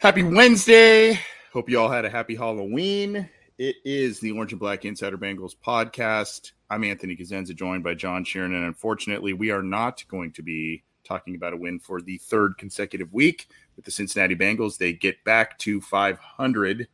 [0.00, 1.20] Happy Wednesday.
[1.52, 3.28] Hope you all had a happy Halloween.
[3.58, 6.52] It is the Orange and Black Insider Bengals podcast.
[6.70, 8.46] I'm Anthony Cosenza, joined by John Sheeran.
[8.46, 12.56] And unfortunately, we are not going to be talking about a win for the third
[12.56, 14.78] consecutive week with the Cincinnati Bengals.
[14.78, 16.88] They get back to 500,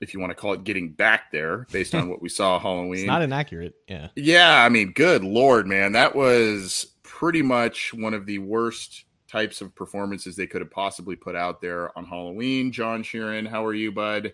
[0.00, 3.00] if you want to call it getting back there, based on what we saw Halloween.
[3.00, 3.74] It's not inaccurate.
[3.86, 4.08] Yeah.
[4.16, 4.64] Yeah.
[4.64, 5.92] I mean, good Lord, man.
[5.92, 11.14] That was pretty much one of the worst types of performances they could have possibly
[11.14, 12.72] put out there on Halloween.
[12.72, 14.32] John Sheeran, how are you, bud?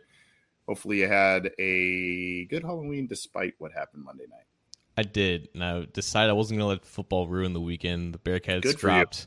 [0.67, 4.47] Hopefully, you had a good Halloween despite what happened Monday night.
[4.97, 8.15] I did, and I decided I wasn't going to let football ruin the weekend.
[8.15, 9.27] The Bearcats Good dropped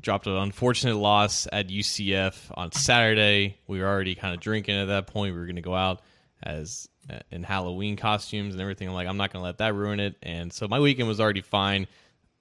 [0.00, 3.58] dropped an unfortunate loss at UCF on Saturday.
[3.66, 5.34] We were already kind of drinking at that point.
[5.34, 6.02] We were going to go out
[6.42, 8.88] as uh, in Halloween costumes and everything.
[8.88, 10.16] I'm like, I'm not going to let that ruin it.
[10.22, 11.86] And so my weekend was already fine.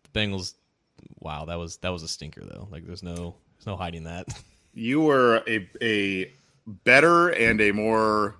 [0.04, 0.54] The Bengals,
[1.20, 2.68] wow, that was that was a stinker though.
[2.72, 4.28] Like, there's no there's no hiding that.
[4.74, 6.32] You were a a
[6.68, 8.36] better and a more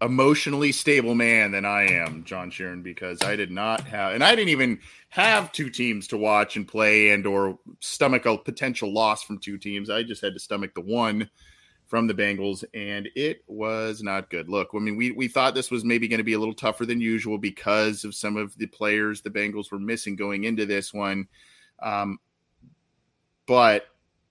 [0.00, 4.34] emotionally stable man than I am, John Sheeran, because I did not have, and I
[4.34, 9.22] didn't even have two teams to watch and play and or stomach a potential loss
[9.22, 9.90] from two teams.
[9.90, 11.30] I just had to stomach the one
[11.86, 14.48] from the Bengals, and it was not good.
[14.48, 16.86] Look, I mean, we we thought this was maybe going to be a little tougher
[16.86, 20.94] than usual because of some of the players the Bengals were missing going into this
[20.94, 21.28] one.
[21.82, 22.18] Um,
[23.46, 23.86] but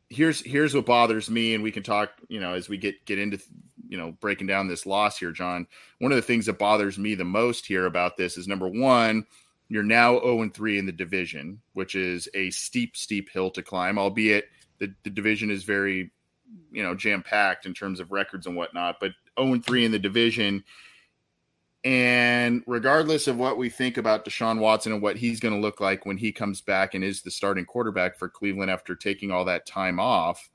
[0.09, 3.19] here's here's what bothers me, and we can talk, you know, as we get get
[3.19, 3.39] into
[3.88, 5.67] you know breaking down this loss here, John.
[6.00, 9.25] One of the things that bothers me the most here about this is number one,
[9.72, 13.63] you're now 0 and 3 in the division, which is a steep, steep hill to
[13.63, 14.45] climb, albeit
[14.79, 16.12] the, the division is very,
[16.72, 18.97] you know, jam packed in terms of records and whatnot.
[19.00, 20.63] But 0 and 3 in the division.
[21.84, 25.80] And regardless of what we think about Deshaun Watson and what he's going to look
[25.81, 29.46] like when he comes back and is the starting quarterback for Cleveland after taking all
[29.46, 30.50] that time off,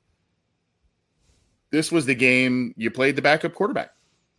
[1.70, 3.90] this was the game you played the backup quarterback.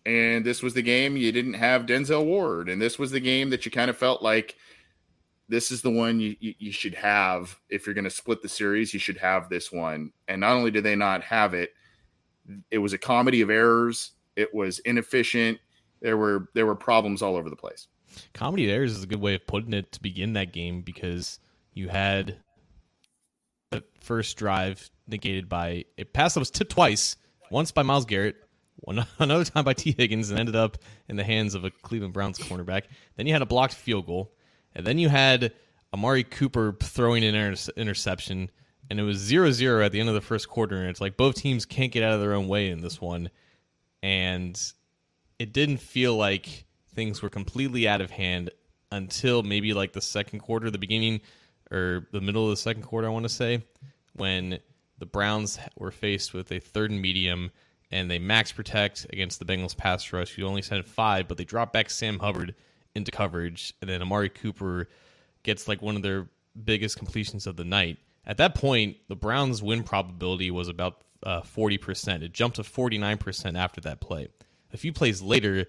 [0.06, 2.70] And this was the game you didn't have Denzel Ward.
[2.70, 4.56] And this was the game that you kind of felt like
[5.50, 7.60] this is the one you, you, should have.
[7.70, 10.14] If you're going to split the series, you should have this one.
[10.30, 11.74] And not only did they not have it,
[12.72, 14.12] it was a comedy of errors.
[14.38, 15.60] It was inefficient.
[16.02, 17.88] There were there were problems all over the place.
[18.34, 21.40] Comedy of errors is a good way of putting it to begin that game because
[21.74, 22.38] you had
[23.72, 27.16] the first drive negated by a pass that was tipped twice,
[27.52, 28.36] once by Myles Garrett,
[28.78, 30.78] one another time by Tee Higgins, and ended up
[31.08, 32.84] in the hands of a Cleveland Browns cornerback.
[33.16, 34.34] Then you had a blocked field goal,
[34.74, 35.54] and then you had
[35.94, 38.50] Amari Cooper throwing an inter- interception,
[38.90, 41.36] and it was 0-0 at the end of the first quarter, and it's like both
[41.36, 43.30] teams can't get out of their own way in this one,
[44.02, 44.60] and
[45.40, 48.50] it didn't feel like things were completely out of hand
[48.92, 51.22] until maybe like the second quarter, the beginning
[51.72, 53.64] or the middle of the second quarter, I want to say,
[54.14, 54.60] when
[54.98, 57.52] the Browns were faced with a third and medium
[57.92, 61.46] and they max protect against the Bengals pass rush, who only sent five, but they
[61.46, 62.56] drop back Sam Hubbard
[62.96, 64.90] into coverage, and then Amari Cooper
[65.44, 66.28] gets like one of their
[66.62, 67.98] biggest completions of the night.
[68.26, 72.24] At that point, the Browns' win probability was about uh, 40%.
[72.24, 74.28] It jumped to 49% after that play.
[74.74, 75.66] A few plays later,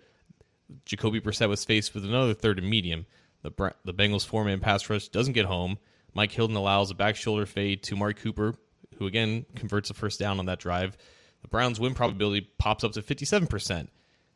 [0.84, 3.06] Jacoby Brissett was faced with another third and medium.
[3.42, 5.78] The, the Bengals four man pass rush doesn't get home.
[6.14, 8.54] Mike Hilton allows a back shoulder fade to Mark Cooper,
[8.98, 10.96] who again converts a first down on that drive.
[11.42, 13.88] The Browns' win probability pops up to 57%.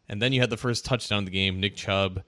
[0.08, 1.58] And then you had the first touchdown of the game.
[1.58, 2.22] Nick Chubb,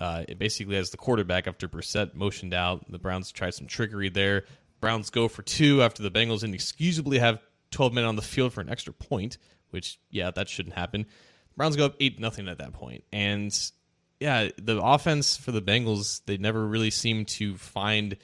[0.00, 2.90] uh, basically has the quarterback after Brissett motioned out.
[2.90, 4.44] The Browns tried some trickery there.
[4.80, 7.38] Browns go for two after the Bengals inexcusably have
[7.70, 9.36] 12 men on the field for an extra point,
[9.70, 11.06] which, yeah, that shouldn't happen.
[11.56, 12.72] Browns go up 8 nothing at that.
[13.12, 13.72] And
[14.18, 18.16] yeah, the offense for the Bengals, they never really seemed to find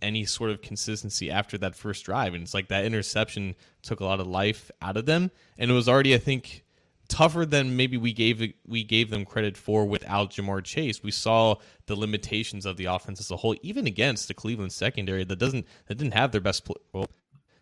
[0.00, 2.34] any sort of consistency after that first drive.
[2.34, 5.30] And it's like that interception took a lot of life out of them.
[5.56, 6.64] And it was already, I think,
[7.08, 11.02] tougher than maybe we gave we gave them credit for without Ja'Marr Chase.
[11.02, 11.56] We saw
[11.86, 15.66] the limitations of the offense as a whole, even against the Cleveland secondary that doesn't
[15.86, 16.68] that didn't have their best.
[16.92, 17.08] well,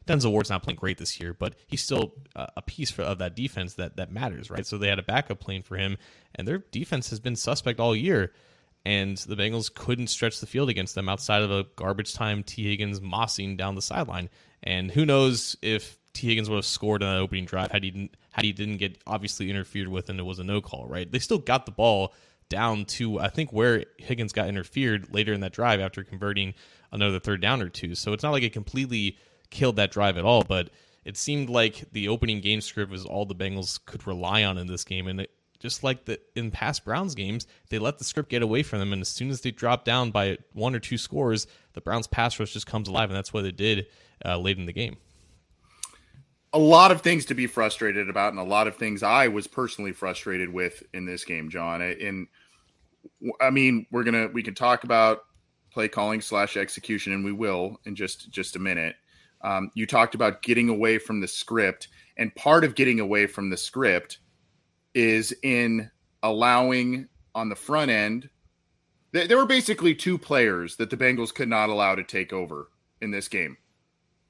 [0.07, 3.19] Denzel Ward's not playing great this year, but he's still uh, a piece for, of
[3.19, 4.67] that defense that that matters, right?
[4.67, 5.99] So they had a backup playing for him,
[6.35, 8.33] and their defense has been suspect all year.
[8.85, 12.71] And the Bengals couldn't stretch the field against them outside of a garbage time Tee
[12.71, 14.29] Higgins mossing down the sideline.
[14.63, 18.11] And who knows if Tee Higgins would have scored on that opening drive had he
[18.31, 21.11] had he didn't get obviously interfered with and it was a no call, right?
[21.11, 22.15] They still got the ball
[22.49, 26.55] down to I think where Higgins got interfered later in that drive after converting
[26.93, 27.97] another third down or two.
[27.97, 29.19] So it's not like it completely
[29.51, 30.71] killed that drive at all, but
[31.05, 34.67] it seemed like the opening game script was all the Bengals could rely on in
[34.67, 38.29] this game, and it, just like the in past Browns games, they let the script
[38.29, 40.99] get away from them, and as soon as they drop down by one or two
[40.99, 43.87] scores, the Browns pass rush just comes alive, and that's what they did
[44.25, 44.97] uh, late in the game.
[46.53, 49.47] A lot of things to be frustrated about, and a lot of things I was
[49.47, 51.83] personally frustrated with in this game, John.
[51.83, 52.29] And
[53.41, 55.25] I mean, we're gonna we can talk about
[55.71, 58.97] play calling slash execution, and we will in just just a minute.
[59.47, 63.49] Um, you talked about getting away from the script, and part of getting away from
[63.49, 64.19] the script
[64.93, 65.89] is in
[66.25, 68.29] allowing on the front end.
[69.13, 72.71] Th- there were basically two players that the Bengals could not allow to take over
[73.01, 73.57] in this game.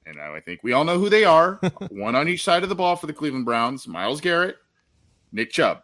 [0.05, 1.55] And I think we all know who they are.
[1.89, 4.57] One on each side of the ball for the Cleveland Browns Myles Garrett,
[5.31, 5.81] Nick Chubb.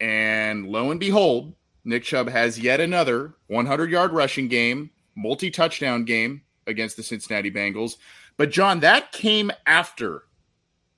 [0.00, 1.54] And lo and behold,
[1.86, 7.50] Nick Chubb has yet another 100 yard rushing game, multi touchdown game against the Cincinnati
[7.50, 7.96] Bengals.
[8.36, 10.24] But John, that came after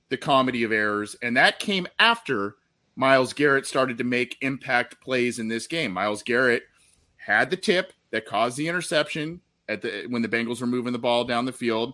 [0.09, 2.55] the comedy of errors, and that came after
[2.95, 5.91] Myles Garrett started to make impact plays in this game.
[5.91, 6.63] Myles Garrett
[7.17, 10.99] had the tip that caused the interception at the when the Bengals were moving the
[10.99, 11.93] ball down the field.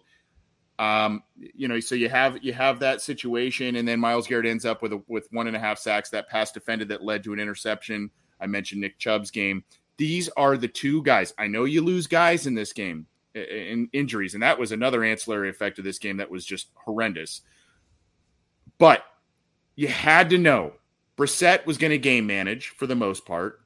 [0.80, 4.66] Um, you know, so you have you have that situation, and then Myles Garrett ends
[4.66, 6.10] up with a, with one and a half sacks.
[6.10, 8.10] That pass defended that led to an interception.
[8.39, 9.63] I mentioned Nick Chubb's game.
[9.98, 11.34] These are the two guys.
[11.38, 15.50] I know you lose guys in this game in injuries, and that was another ancillary
[15.50, 17.42] effect of this game that was just horrendous.
[18.78, 19.04] But
[19.76, 20.74] you had to know
[21.18, 23.62] Brissett was going to game manage for the most part.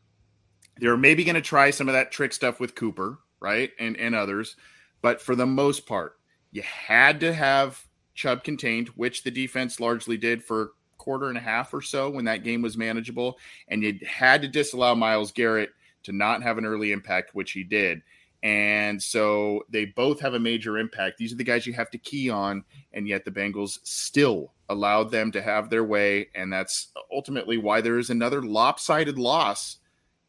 [0.79, 3.97] They were maybe going to try some of that trick stuff with Cooper, right, and
[3.97, 4.55] and others,
[5.01, 6.17] but for the most part,
[6.51, 7.83] you had to have
[8.13, 12.25] Chubb contained, which the defense largely did for quarter and a half or so when
[12.25, 13.37] that game was manageable,
[13.67, 15.69] and you had to disallow Myles Garrett
[16.03, 18.01] to not have an early impact, which he did.
[18.47, 21.17] And so they both have a major impact.
[21.17, 22.63] These are the guys you have to key on,
[22.93, 26.29] and yet the Bengals still allowed them to have their way.
[26.33, 29.79] And that's ultimately why there is another lopsided loss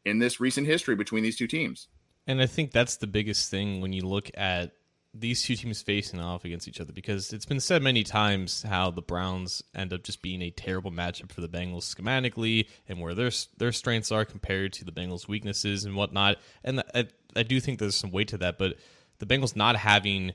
[0.05, 1.87] in this recent history between these two teams.
[2.27, 4.73] And I think that's the biggest thing when you look at
[5.15, 8.91] these two teams facing off against each other because it's been said many times how
[8.91, 13.15] the Browns end up just being a terrible matchup for the Bengals schematically and where
[13.15, 16.37] their their strengths are compared to the Bengals' weaknesses and whatnot.
[16.63, 18.77] And I, I do think there's some weight to that, but
[19.19, 20.33] the Bengals not having,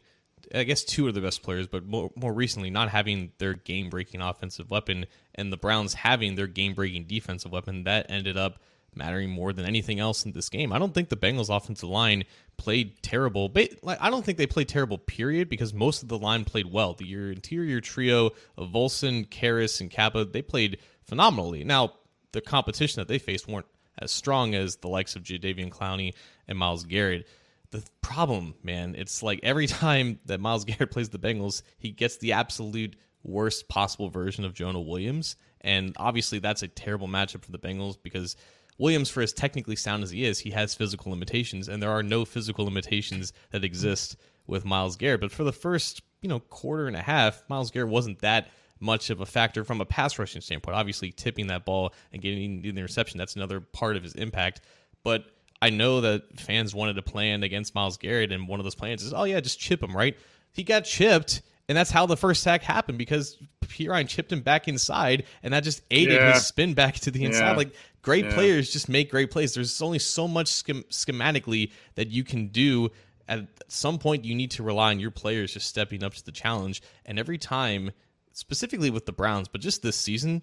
[0.53, 3.89] I guess, two of the best players, but more, more recently not having their game
[3.89, 8.59] breaking offensive weapon, and the Browns having their game breaking defensive weapon, that ended up
[8.95, 10.71] mattering more than anything else in this game.
[10.73, 12.23] I don't think the Bengals offensive line
[12.57, 13.51] played terrible.
[13.81, 16.93] Like I don't think they played terrible, period, because most of the line played well.
[16.93, 21.63] The your interior trio of Volson, Karras, and Cappa, they played phenomenally.
[21.63, 21.93] Now,
[22.31, 23.65] the competition that they faced weren't
[23.99, 26.13] as strong as the likes of Jadeveon Clowney
[26.47, 27.27] and Myles Garrett.
[27.71, 32.17] The problem, man, it's like every time that Myles Garrett plays the Bengals, he gets
[32.17, 35.35] the absolute worst possible version of Jonah Williams.
[35.61, 38.35] And obviously, that's a terrible matchup for the Bengals because
[38.77, 42.03] Williams, for as technically sound as he is, he has physical limitations, and there are
[42.03, 44.15] no physical limitations that exist
[44.47, 45.21] with Myles Garrett.
[45.21, 48.49] But for the first, you know, quarter and a half, Myles Garrett wasn't that
[48.79, 50.75] much of a factor from a pass rushing standpoint.
[50.75, 54.61] Obviously, tipping that ball and getting the interception, that's another part of his impact.
[55.03, 55.25] But
[55.61, 59.03] I know that fans wanted to plan against Myles Garrett, and one of those plans
[59.03, 60.17] is, oh, yeah, just chip him, right?
[60.51, 64.67] He got chipped, And that's how the first sack happened because Perine chipped him back
[64.67, 66.33] inside, and that just aided Yeah.
[66.33, 67.51] his spin back to the inside.
[67.51, 67.55] Yeah.
[67.55, 67.73] Like
[68.03, 68.33] great Yeah.
[68.35, 69.55] players just make great plays.
[69.55, 72.91] There's only so much schem- schematically that you can do.
[73.27, 76.31] At some point, you need to rely on your players just stepping up to the
[76.31, 76.81] challenge.
[77.05, 77.91] And every time,
[78.33, 80.41] specifically with the Browns, but just this season,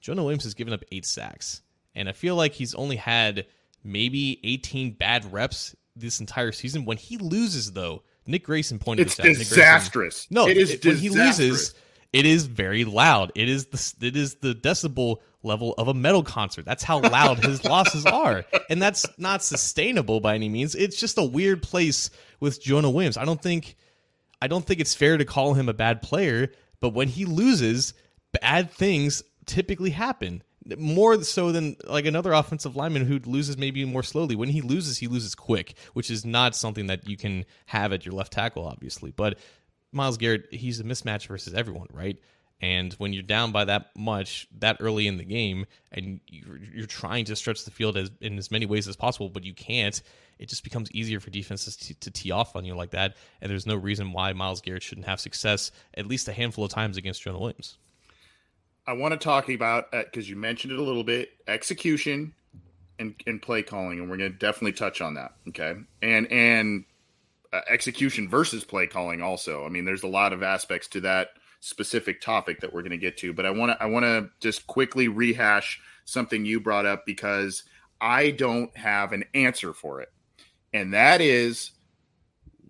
[0.00, 1.62] Jonah Williams has given up eight sacks.
[1.94, 3.46] And I feel like he's only had
[3.84, 6.84] maybe 18 bad reps this entire season.
[6.86, 9.28] When he loses, though, Nick Grayson pointed It's this out.
[9.28, 10.26] Nick Grayson- disastrous.
[10.30, 11.38] no, it is it- when he disastrous.
[11.50, 11.74] loses,
[12.12, 13.32] it is very loud.
[13.34, 16.64] It is the it is the decibel level of a metal concert.
[16.64, 20.74] That's how loud his losses are, and that's not sustainable by any means.
[20.74, 23.16] It's just a weird place with Jonah Williams.
[23.16, 23.76] I don't think
[24.42, 26.50] I don't think it's fair to call him a bad player,
[26.80, 27.94] but when he loses,
[28.40, 30.42] bad things typically happen.
[30.78, 34.36] More so than like another offensive lineman who loses maybe more slowly.
[34.36, 38.06] When he loses, he loses quick, which is not something that you can have at
[38.06, 39.10] your left tackle, obviously.
[39.10, 39.38] But
[39.92, 42.18] Myles Garrett, he's a mismatch versus everyone, right?
[42.60, 46.86] And when you're down by that much that early in the game, and you're, you're
[46.86, 50.00] trying to stretch the field as in as many ways as possible, but you can't,
[50.38, 53.16] it just becomes easier for defenses to, to tee off on you like that.
[53.40, 56.70] And there's no reason why Myles Garrett shouldn't have success at least a handful of
[56.70, 57.78] times against Jonah Williams.
[58.86, 62.32] I want to talk about because you mentioned it a little bit execution
[62.98, 65.34] and, and play calling, and we're going to definitely touch on that.
[65.48, 66.86] Okay, and and uh,
[67.52, 69.66] Uh, execution versus play calling also.
[69.66, 71.28] I mean, there's a lot of aspects to that
[71.60, 74.30] specific topic that we're going to get to, but I want to I want to
[74.40, 77.64] just quickly rehash something you brought up because
[78.00, 80.08] I don't have an answer for it,
[80.72, 81.72] and that is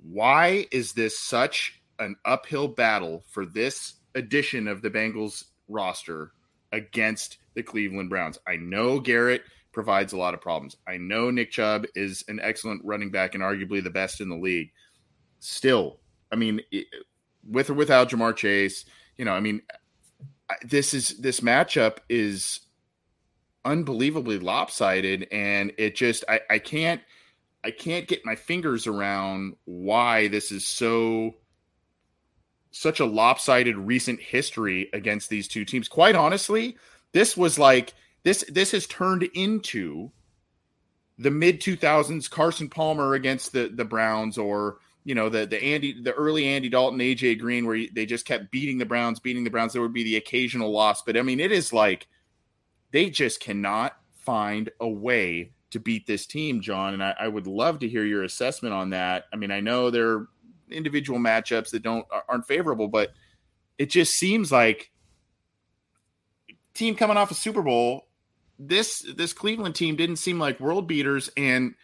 [0.03, 6.33] why is this such an uphill battle for this edition of the Bengals roster
[6.73, 8.37] against the Cleveland Browns?
[8.49, 10.77] I know Garrett provides a lot of problems.
[10.87, 14.37] I know Nick Chubb is an excellent running back and arguably the best in the
[14.37, 14.71] league.
[15.41, 16.01] Still,
[16.31, 16.87] I mean, it-
[17.45, 18.85] with or without Ja'Marr Chase,
[19.17, 19.63] you know, I mean,
[20.65, 22.61] this is this matchup is
[23.65, 27.01] unbelievably lopsided, and it just I, I can't
[27.65, 31.37] I can't get my fingers around why this is so
[32.71, 35.89] such a lopsided recent history against these two teams.
[35.89, 36.77] Quite honestly,
[37.13, 40.11] this was like this this has turned into
[41.19, 46.01] the mid 2000s Carson Palmer against the the Browns or you know the the Andy
[46.01, 49.51] the early Andy Dalton AJ Green where they just kept beating the Browns beating the
[49.51, 49.73] Browns.
[49.73, 51.03] There would be the occasional loss.
[51.03, 52.07] But I mean it is like
[52.93, 56.95] they just cannot find a way to beat this team John.
[56.95, 59.25] And I, I would love to hear your assessment on that.
[59.33, 60.29] I mean I know there are
[60.71, 63.11] individual matchups that don't aren't favorable but
[63.77, 64.91] it just seems like
[66.73, 68.07] team coming off a Super Bowl
[68.69, 71.75] this this Cleveland team didn't seem like world beaters and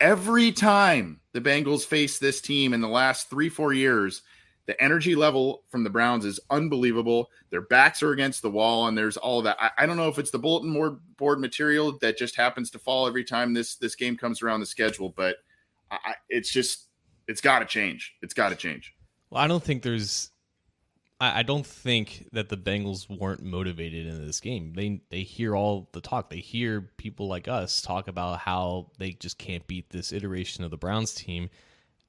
[0.00, 4.22] every time the Bengals face this team in the last 3-4 years
[4.66, 7.28] the energy level from the Browns is unbelievable.
[7.50, 9.56] Their backs are against the wall, and there's all that.
[9.58, 13.08] I, I don't know if it's the bulletin board, material that just happens to fall
[13.08, 15.38] every time this this game comes around the schedule, but
[15.90, 16.86] I- it's just
[17.26, 18.14] it's got to change.
[18.22, 18.94] It's got to change.
[19.30, 20.30] Well, I don't think there's.
[21.22, 24.72] I, don't think that the Bengals weren't motivated in this game.
[24.74, 26.30] They they hear all the talk.
[26.30, 30.70] They hear people like us talk about how they just can't beat this iteration of
[30.70, 31.50] the Browns team.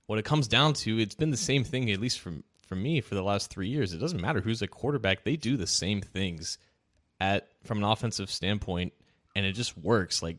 [0.08, 3.02] What it comes down to, it's been the same thing at least from for me
[3.02, 3.94] for the last three years.
[3.94, 6.58] It doesn't matter who's a quarterback; they do the same things
[7.20, 8.94] at from an offensive standpoint,
[9.36, 10.24] and it just works.
[10.24, 10.38] Like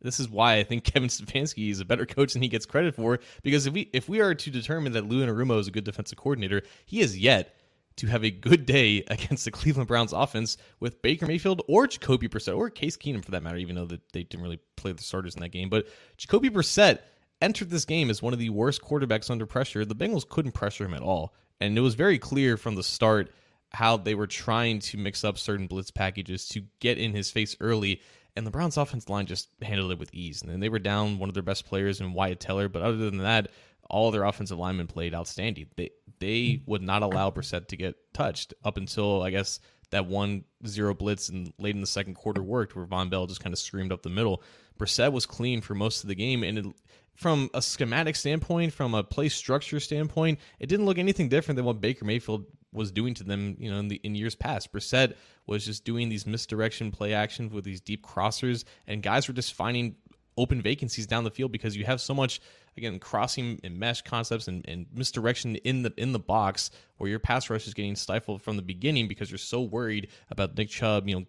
[0.00, 2.94] this is why I think Kevin Stefanski is a better coach than he gets credit
[2.94, 3.18] for.
[3.42, 6.16] Because if we if we are to determine that Lou Anarumo is a good defensive
[6.16, 7.54] coordinator, he has yet
[7.96, 12.28] to have a good day against the Cleveland Browns offense with Baker Mayfield or Jacoby
[12.28, 13.56] Brissett or Case Keenum for that matter.
[13.56, 15.86] Even though they didn't really play the starters in that game, but
[16.16, 17.00] Jacoby Brissett
[17.42, 19.84] entered this game as one of the worst quarterbacks under pressure.
[19.84, 23.30] The Bengals couldn't pressure him at all, and it was very clear from the start
[23.72, 27.56] how they were trying to mix up certain blitz packages to get in his face
[27.60, 28.00] early.
[28.36, 30.42] And the Browns' offense line just handled it with ease.
[30.42, 32.98] And then they were down one of their best players in Wyatt Teller, but other
[32.98, 33.50] than that,
[33.88, 35.66] all their offensive linemen played outstanding.
[35.76, 40.44] They they would not allow Brissett to get touched up until I guess that one
[40.66, 43.58] zero blitz and late in the second quarter worked, where Vonn Bell just kind of
[43.58, 44.42] screamed up the middle.
[44.78, 46.66] Brissett was clean for most of the game, and it,
[47.14, 51.64] from a schematic standpoint, from a play structure standpoint, it didn't look anything different than
[51.64, 54.72] what Baker Mayfield was doing to them, you know, in the in years past.
[54.72, 55.14] Brissett
[55.46, 59.54] was just doing these misdirection play actions with these deep crossers, and guys were just
[59.54, 59.96] finding
[60.36, 62.40] open vacancies down the field because you have so much
[62.76, 67.18] again crossing and mesh concepts and, and misdirection in the in the box where your
[67.18, 71.08] pass rush is getting stifled from the beginning because you're so worried about Nick Chubb,
[71.08, 71.26] you know,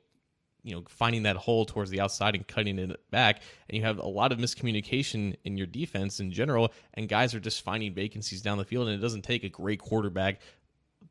[0.63, 3.41] you know, finding that hole towards the outside and cutting it back.
[3.69, 7.39] And you have a lot of miscommunication in your defense in general, and guys are
[7.39, 8.87] just finding vacancies down the field.
[8.87, 10.41] And it doesn't take a great quarterback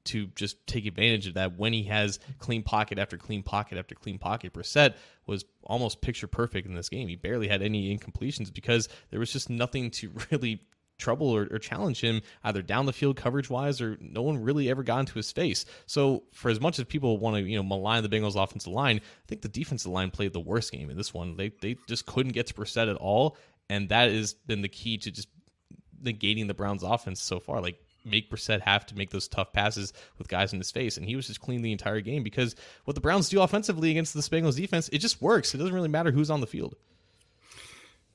[0.06, 3.94] to just take advantage of that when he has clean pocket after clean pocket after
[3.94, 4.52] clean pocket.
[4.52, 4.94] Brissett
[5.26, 7.08] was almost picture perfect in this game.
[7.08, 10.62] He barely had any incompletions because there was just nothing to really
[10.98, 14.70] trouble or, or, challenge him either down the field coverage wise or no one really
[14.70, 15.66] ever got into his face.
[15.84, 18.96] So for as much as people want to you know malign the Bengals offensive line,
[18.96, 21.36] I think the defensive line played the worst game in this one.
[21.36, 23.36] They they just couldn't get to Brissett at all,
[23.68, 25.28] and that has been the key to just
[26.02, 27.60] negating the Browns offense so far.
[27.60, 30.96] Like make Brissett have to make those tough passes with guys in his face.
[30.96, 34.14] And he was just clean the entire game because what the Browns do offensively against
[34.14, 35.54] the Bengals defense, it just works.
[35.54, 36.76] It doesn't really matter who's on the field.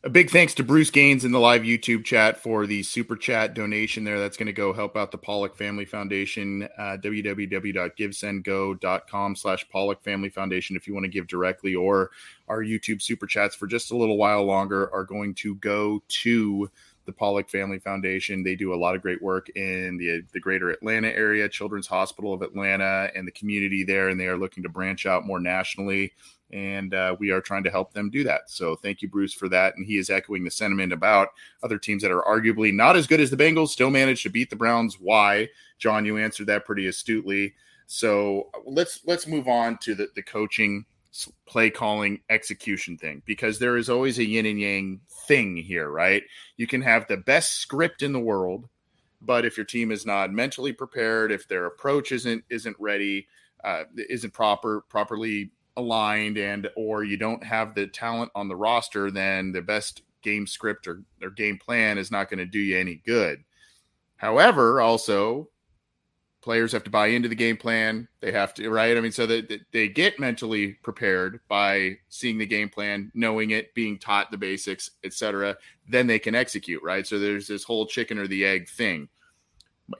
[0.04, 3.54] A big thanks to Bruce Gaines in the live YouTube chat for the super chat
[3.54, 4.20] donation there.
[4.20, 6.68] That's going to go help out the Pollock Family Foundation.
[6.76, 12.10] Uh, www.givesendgo.com slash Pollock Family Foundation if you want to give directly, or
[12.48, 16.68] our YouTube super chats for just a little while longer are going to go to
[17.06, 18.44] the Pollock Family Foundation.
[18.44, 22.34] They do a lot of great work in the the greater Atlanta area, Children's Hospital
[22.34, 26.14] of Atlanta, and the community there, and they are looking to branch out more nationally.
[26.54, 28.50] And uh, we are trying to help them do that.
[28.50, 29.78] So thank you, Bruce, for that.
[29.78, 31.30] And he is echoing the sentiment about
[31.64, 34.50] other teams that are arguably not as good as the Bengals still managed to beat
[34.50, 34.98] the Browns.
[35.00, 36.06] Why, John?
[36.06, 37.54] You answered that pretty astutely.
[37.88, 40.86] So let's let's move on to the, the coaching
[41.46, 46.24] play calling execution thing because there is always a yin and yang thing here, right?
[46.58, 48.70] You can have the best script in the world,
[49.22, 53.28] but if your team is not mentally prepared, if their approach isn't isn't ready,
[53.64, 59.12] uh, isn't proper properly aligned, and or you don't have the talent on the roster,
[59.12, 62.78] then the best game script or, or game plan is not going to do you
[62.78, 63.44] any good.
[64.18, 65.50] However, also
[66.42, 68.08] players have to buy into the game plan.
[68.20, 68.98] They have to, right?
[68.98, 73.74] I mean, so that they get mentally prepared by seeing the game plan, knowing it,
[73.76, 75.56] being taught the basics, etc.
[75.88, 77.06] Then they can execute, right?
[77.06, 79.08] So there's this whole chicken or the egg thing.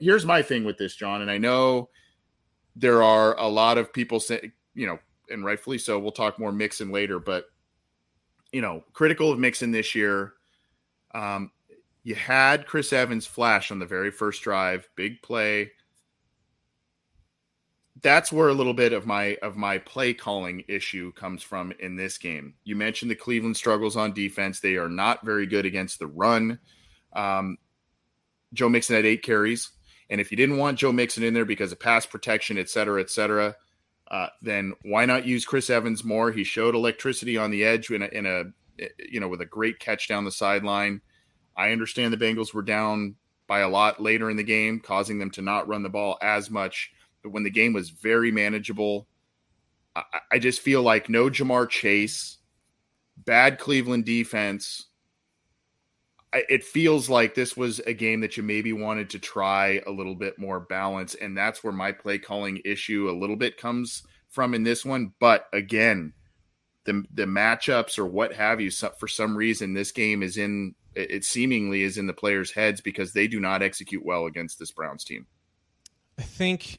[0.00, 1.90] Here's my thing with this, John, and I know
[2.74, 5.98] there are a lot of people say, you know, and rightfully so.
[5.98, 7.46] We'll talk more Mixon later, but
[8.52, 10.34] you know, critical of Mixon this year.
[11.14, 11.50] Um,
[12.04, 15.70] you had Chris Evans flash on the very first drive, big play
[18.02, 21.96] that's where a little bit of my of my play calling issue comes from in
[21.96, 22.54] this game.
[22.64, 26.58] You mentioned the Cleveland struggles on defense; they are not very good against the run.
[27.12, 27.58] Um,
[28.52, 29.70] Joe Mixon had eight carries,
[30.10, 33.00] and if you didn't want Joe Mixon in there because of pass protection, et cetera,
[33.00, 33.54] et cetera,
[34.10, 36.32] uh, then why not use Chris Evans more?
[36.32, 38.44] He showed electricity on the edge in a, in a
[38.98, 41.00] you know with a great catch down the sideline.
[41.56, 43.14] I understand the Bengals were down
[43.46, 46.50] by a lot later in the game, causing them to not run the ball as
[46.50, 46.90] much
[47.24, 49.06] when the game was very manageable.
[49.94, 52.38] I, I just feel like no Ja'Marr Chase,
[53.16, 54.86] bad Cleveland defense.
[56.32, 59.90] I, it feels like this was a game that you maybe wanted to try a
[59.90, 64.02] little bit more balance, and that's where my play calling issue a little bit comes
[64.30, 65.12] from in this one.
[65.20, 66.14] But again,
[66.84, 71.24] the the matchups or what have you, for some reason, this game is in it
[71.24, 75.04] seemingly is in the players' heads because they do not execute well against this Browns
[75.04, 75.26] team.
[76.18, 76.78] I think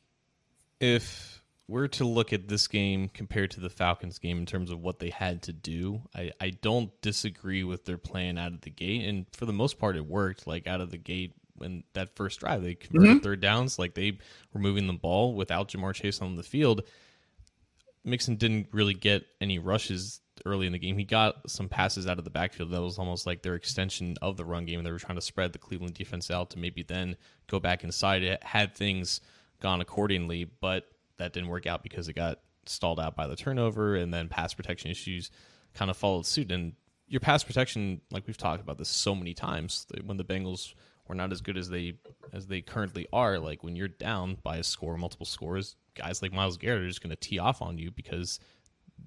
[0.83, 4.81] if we're to look at this game compared to the Falcons game in terms of
[4.81, 8.69] what they had to do, I, I don't disagree with their plan out of the
[8.69, 9.07] gate.
[9.07, 10.45] And for the most part, it worked.
[10.45, 13.23] Like out of the gate, when that first drive, they converted mm-hmm.
[13.23, 13.79] third downs.
[13.79, 14.17] Like they
[14.53, 16.81] were moving the ball without Ja'Marr Chase on the field.
[18.03, 20.97] Mixon didn't really get any rushes early in the game.
[20.97, 24.35] He got some passes out of the backfield that was almost like their extension of
[24.35, 24.83] the run game.
[24.83, 27.15] They were trying to spread the Cleveland defense out to maybe then
[27.47, 28.23] go back inside.
[28.23, 29.21] It had things
[29.63, 30.85] gone accordingly, but
[31.17, 34.53] that didn't work out because it got stalled out by the turnover and then pass
[34.53, 35.31] protection issues
[35.73, 36.51] kind of followed suit.
[36.51, 36.73] And
[37.07, 40.73] your pass protection, like we've talked about this so many times, when the Bengals
[41.07, 41.95] were not as good as they
[42.31, 46.33] as they currently are, like when you're down by a score, multiple scores, guys like
[46.33, 48.39] Myles Garrett are just going to tee off on you because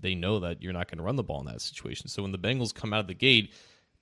[0.01, 2.09] they know that you're not going to run the ball in that situation.
[2.09, 3.53] So when the Bengals come out of the gate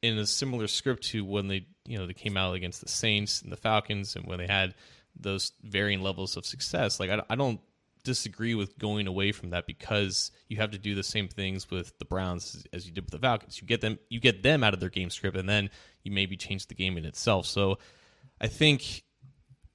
[0.02, 3.42] in a similar script to when they you know they came out against the Saints
[3.42, 4.74] and the Falcons and when they had
[5.18, 7.00] those varying levels of success.
[7.00, 7.61] Like I, I don't
[8.05, 11.98] disagree with going away from that because you have to do the same things with
[11.98, 13.61] the Browns as you did with the Falcons.
[13.61, 15.70] You get them you get them out of their game script and then
[16.03, 17.46] you maybe change the game in itself.
[17.46, 17.79] So
[18.40, 19.05] I think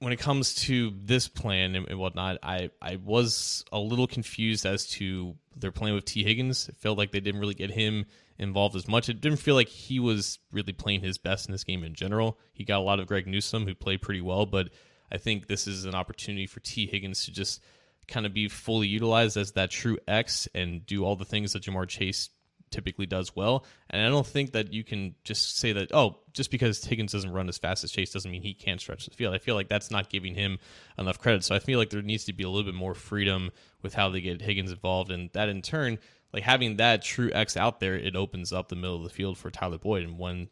[0.00, 4.86] when it comes to this plan and, whatnot, I, I was a little confused as
[4.92, 6.70] to their plan with Tee Higgins.
[6.70, 8.06] It felt like they didn't really get him
[8.38, 9.10] involved as much.
[9.10, 12.38] It didn't feel like he was really playing his best in this game in general.
[12.54, 14.70] He got a lot of Greg Newsome, who played pretty well, but
[15.10, 17.62] I think this is an opportunity for Tee Higgins to just
[18.08, 21.62] kind of be fully utilized as that true X and do all the things that
[21.62, 22.30] Ja'Marr Chase
[22.70, 23.64] typically does well.
[23.88, 27.32] And I don't think that you can just say that, oh, just because Higgins doesn't
[27.32, 29.34] run as fast as Chase doesn't mean he can't stretch the field.
[29.34, 30.58] I feel like that's not giving him
[30.98, 31.44] enough credit.
[31.44, 33.50] So I feel like there needs to be a little bit more freedom
[33.82, 35.10] with how they get Higgins involved.
[35.10, 35.98] And that in turn,
[36.32, 39.36] like having that true X out there, it opens up the middle of the field
[39.36, 40.04] for Tyler Boyd.
[40.04, 40.48] And when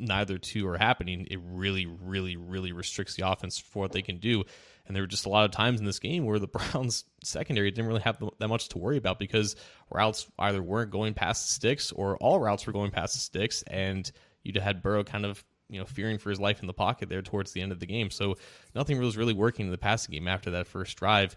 [0.00, 4.18] neither two are happening, it really, really, really restricts the offense for what they can
[4.18, 4.44] do.
[4.86, 7.70] And there were just a lot of times in this game where the Browns secondary
[7.70, 9.54] didn't really have that much to worry about because
[9.90, 13.62] routes either weren't going past the sticks or all routes were going past the sticks,
[13.68, 14.10] and
[14.42, 17.22] you had Burrow kind of you know fearing for his life in the pocket there
[17.22, 18.10] towards the end of the game.
[18.10, 18.36] So
[18.74, 21.36] nothing was really working in the passing game after that first drive.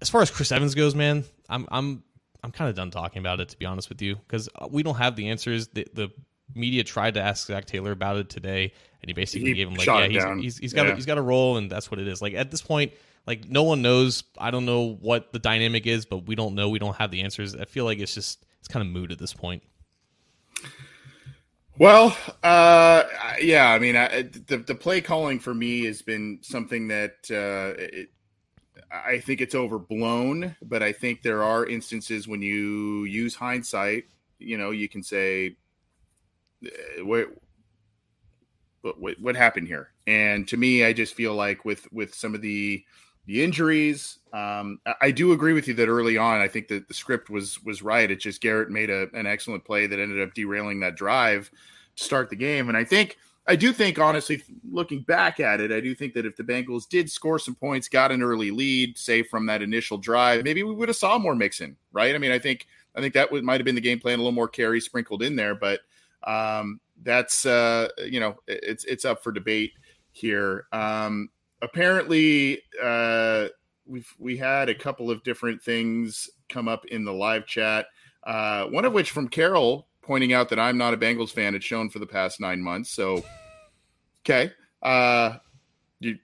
[0.00, 2.04] As far as Chris Evans goes, man, I'm I'm
[2.42, 4.96] I'm kind of done talking about it to be honest with you because we don't
[4.96, 5.68] have the answers.
[5.68, 6.10] The, the
[6.54, 9.74] media tried to ask Zac Taylor about it today, and he basically He gave him
[9.74, 10.92] like, yeah, he's, he's, he's got Yeah.
[10.92, 12.20] a, he's got a role, and that's what it is.
[12.20, 12.92] Like at this point,
[13.26, 14.24] like no one knows.
[14.38, 16.68] I don't know what the dynamic is, but we don't know.
[16.68, 17.54] We don't have the answers.
[17.54, 19.62] I feel like it's just it's kind of moot at this point.
[21.76, 23.02] Well, uh,
[23.40, 27.74] yeah, I mean, I, the the play calling for me has been something that uh,
[27.82, 28.10] it,
[28.92, 34.04] I think it's overblown, but I think there are instances when you use hindsight,
[34.38, 35.56] you know, you can say,
[37.02, 37.28] what
[38.82, 39.90] what what happened here?
[40.06, 42.84] And to me, I just feel like with with some of the
[43.26, 46.94] the injuries, um, I, do agree with you that early on, I think that the
[46.94, 48.10] script was was right.
[48.10, 51.50] It just Garrett made a, an excellent play that ended up derailing that drive
[51.96, 53.16] to start the game, and I think.
[53.46, 56.88] I do think, honestly, looking back at it, I do think that if the Bengals
[56.88, 60.72] did score some points, got an early lead, say from that initial drive, maybe we
[60.72, 62.14] would have saw more Mixon, right?
[62.14, 64.32] I mean, I think I think that might have been the game plan, a little
[64.32, 65.80] more carry sprinkled in there, but
[66.26, 69.72] um, that's uh, you know it's it's up for debate
[70.12, 70.66] here.
[70.72, 71.28] Um,
[71.62, 73.48] apparently, uh,
[73.86, 77.86] we've we had a couple of different things come up in the live chat.
[78.22, 81.54] Uh, one of which from Carol pointing out that I'm not a Bengals fan.
[81.54, 82.90] It's shown for the past nine months.
[82.90, 83.22] So,
[84.22, 85.38] okay, uh,
[86.00, 86.18] you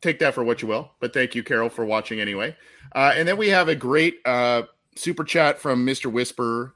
[0.00, 0.90] take that for what you will.
[1.00, 2.56] But thank you, Carol, for watching anyway.
[2.94, 4.62] Uh, and then we have a great uh,
[4.94, 6.10] super chat from Mr.
[6.10, 6.74] Whisper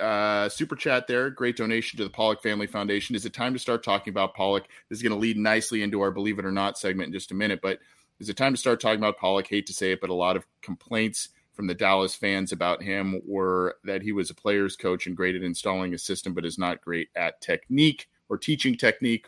[0.00, 1.30] uh, super chat there.
[1.30, 3.14] Great donation to the Pollock Family Foundation.
[3.14, 4.64] Is it time to start talking about Pollack?
[4.88, 7.30] This is going to lead nicely into our Believe It or Not segment in just
[7.30, 7.78] a minute, but
[8.18, 9.46] is it time to start talking about Pollack?
[9.48, 13.20] Hate to say it, but a lot of complaints from the Dallas fans about him
[13.26, 16.58] were that he was a player's coach and great at installing a system, but is
[16.58, 19.26] not great at technique or teaching technique.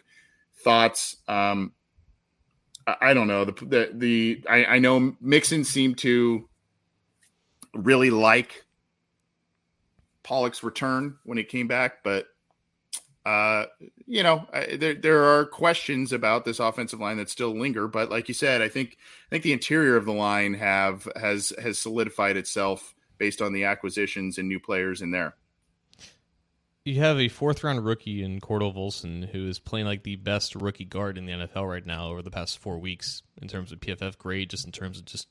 [0.62, 1.16] Thoughts?
[1.29, 1.72] Um,
[2.87, 3.44] I, I don't know.
[3.44, 6.48] The the, the I, I know Mixon seemed to
[7.74, 8.63] really like
[10.25, 12.27] Pollack's return when he came back, but
[13.25, 13.67] uh,
[14.07, 17.87] you know, I- there there are questions about this offensive line that still linger.
[17.89, 21.53] But like you said, I think I think the interior of the line have has
[21.63, 25.37] has solidified itself based on the acquisitions and new players in there.
[26.85, 30.55] You have a fourth round rookie in Cordell Volson who is playing like the best
[30.55, 33.81] rookie guard in the NFL right now over the past four weeks in terms of
[33.81, 35.29] PFF grade, just in terms of just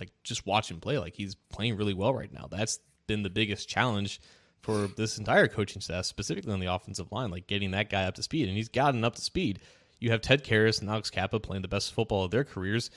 [0.00, 0.96] like just watch him play.
[0.98, 2.48] Like he's playing really well right now.
[2.50, 4.20] That's been the biggest challenge
[4.62, 8.14] for this entire coaching staff, specifically on the offensive line, like getting that guy up
[8.14, 8.48] to speed.
[8.48, 9.60] And he's gotten up to speed.
[10.00, 12.90] You have Ted Karras and Alex Cappa playing the best football of their careers.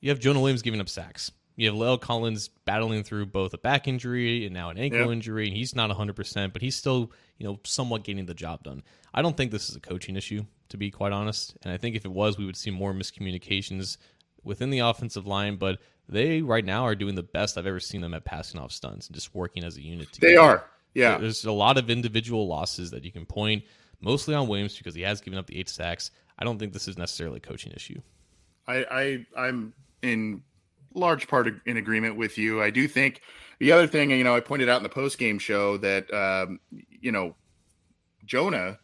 [0.00, 1.30] You have Jonah Williams giving up sacks.
[1.56, 5.10] You have La'el Collins battling through both a back injury and now an ankle Yep.
[5.10, 8.82] injury, and he's not 100%, but he's still, you know, somewhat getting the job done.
[9.12, 11.56] I don't think this is a coaching issue, to be quite honest.
[11.62, 13.98] And I think if it was, we would see more miscommunications
[14.42, 18.00] within the offensive line, but they right now are doing the best I've ever seen
[18.00, 20.32] them at passing off stunts and just working as a unit together.
[20.32, 20.64] They are,
[20.94, 21.18] yeah.
[21.18, 23.64] There's a lot of individual losses that you can point,
[24.00, 26.10] mostly on Williams because he has given up the eight sacks.
[26.38, 28.00] I don't think this is necessarily a coaching issue.
[28.66, 30.42] I, I I'm in
[30.94, 32.62] large part in agreement with you.
[32.62, 33.20] I do think
[33.58, 36.60] the other thing, you know, I pointed out in the post game show that um,
[36.90, 37.34] you know
[38.24, 38.78] Jonah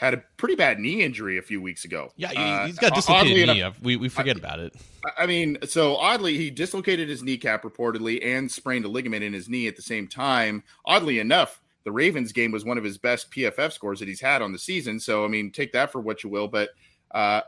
[0.00, 2.10] had a pretty bad knee injury a few weeks ago.
[2.16, 3.84] Yeah, he, Uh, he's got oddly dislocated enough- knee.
[3.86, 4.74] We, we forget about it.
[5.18, 9.46] I mean, so oddly, he dislocated his kneecap reportedly and sprained a ligament in his
[9.48, 10.62] knee at the same time.
[10.86, 14.40] Oddly enough, the Ravens game was one of his best PFF scores that he's had
[14.42, 15.00] on the season.
[15.00, 16.48] So, I mean, take that for what you will.
[16.48, 16.70] But,
[17.10, 17.42] uh,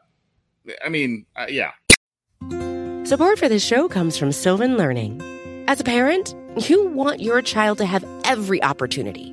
[0.85, 1.73] I mean, uh, yeah,
[3.05, 5.21] Support for this show comes from Sylvan Learning.
[5.69, 6.35] As a parent,
[6.69, 9.33] you want your child to have every opportunity,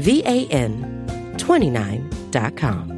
[0.00, 2.97] van29.com.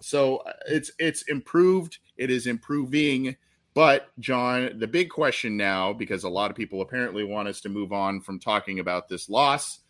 [0.00, 1.98] So uh, it's it's improved.
[2.16, 3.36] It is improving.
[3.74, 7.68] But John, the big question now, because a lot of people apparently want us to
[7.68, 9.80] move on from talking about this loss,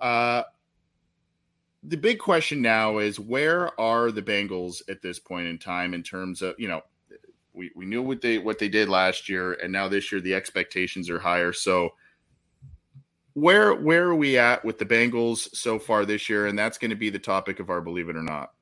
[0.00, 0.44] uh,
[1.86, 6.02] the big question now is where are the Bengals at this point in time in
[6.02, 6.82] terms of you know
[7.52, 10.34] we, we knew what they what they did last year and now this year the
[10.34, 11.90] expectations are higher so
[13.34, 16.90] where where are we at with the Bengals so far this year and that's going
[16.90, 18.53] to be the topic of our believe it or not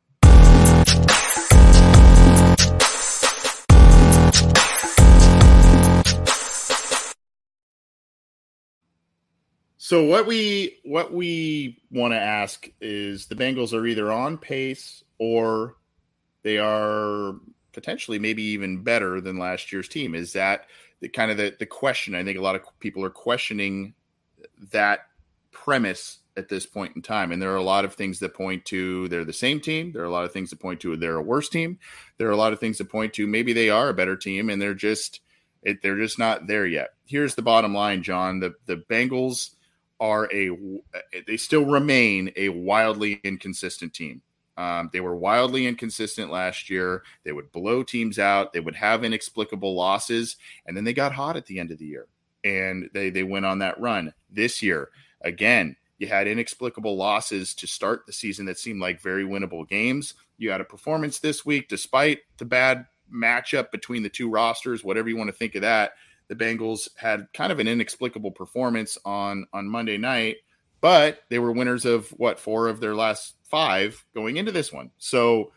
[9.85, 15.03] So what we what we want to ask is the Bengals are either on pace
[15.19, 15.75] or
[16.45, 17.35] they are
[17.73, 20.15] potentially maybe even better than last year's team.
[20.15, 20.67] Is that
[21.01, 22.15] the kind of the, the question?
[22.15, 23.95] I think a lot of people are questioning
[24.71, 25.01] that
[25.51, 27.33] premise at this point in time.
[27.33, 29.91] And there are a lot of things that point to they're the same team.
[29.91, 31.81] There are a lot of things that point to they're a worse team.
[32.19, 34.49] There are a lot of things that point to maybe they are a better team
[34.49, 35.23] and they're just
[35.65, 36.91] it, they're just not there yet.
[37.05, 38.39] Here's the bottom line, John.
[38.39, 39.57] The the Bengals
[40.03, 40.51] are a
[41.29, 44.21] they still remain a wildly inconsistent team.
[44.57, 47.05] Um, they were wildly inconsistent last year.
[47.25, 48.53] They would blow teams out.
[48.53, 50.37] They would have inexplicable losses,
[50.67, 52.09] and then they got hot at the end of the year,
[52.43, 54.13] and they they went on that run.
[54.29, 59.25] This year, again, you had inexplicable losses to start the season that seemed like very
[59.25, 60.15] winnable games.
[60.37, 65.09] You had a performance this week, despite the bad matchup between the two rosters, whatever
[65.09, 65.93] you want to think of that
[66.33, 70.37] the Bengals had kind of an inexplicable performance on on Monday night,
[70.81, 74.91] but they were winners of what four of their last five going into this one.
[74.97, 75.53] So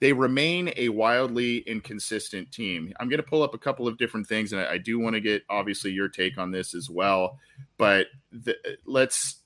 [0.00, 2.94] they remain a wildly inconsistent team.
[2.98, 5.14] I'm going to pull up a couple of different things, and I, I do want
[5.14, 7.38] to get obviously your take on this as well.
[7.76, 9.36] But the, let's.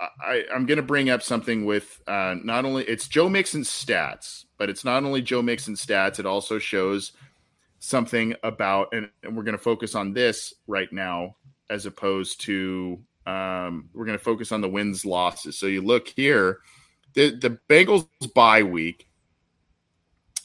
[0.00, 4.44] I, am going to bring up something with uh, not only it's Joe Mixon's stats,
[4.56, 6.20] but it's not only Joe Mixon's stats.
[6.20, 7.10] It also shows
[7.80, 11.36] something about, and, and we're going to focus on this right now
[11.70, 15.58] as opposed to um, we're going to focus on the wins losses.
[15.58, 16.60] So you look here,
[17.14, 19.08] the the Bengals bye week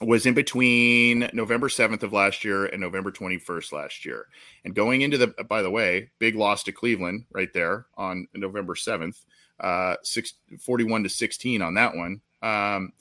[0.01, 4.27] was in between November 7th of last year and November 21st last year.
[4.65, 8.75] And going into the, by the way, big loss to Cleveland right there on November
[8.75, 9.23] 7th,
[9.59, 12.21] uh, six, 41 to 16 on that one.
[12.41, 12.91] Um,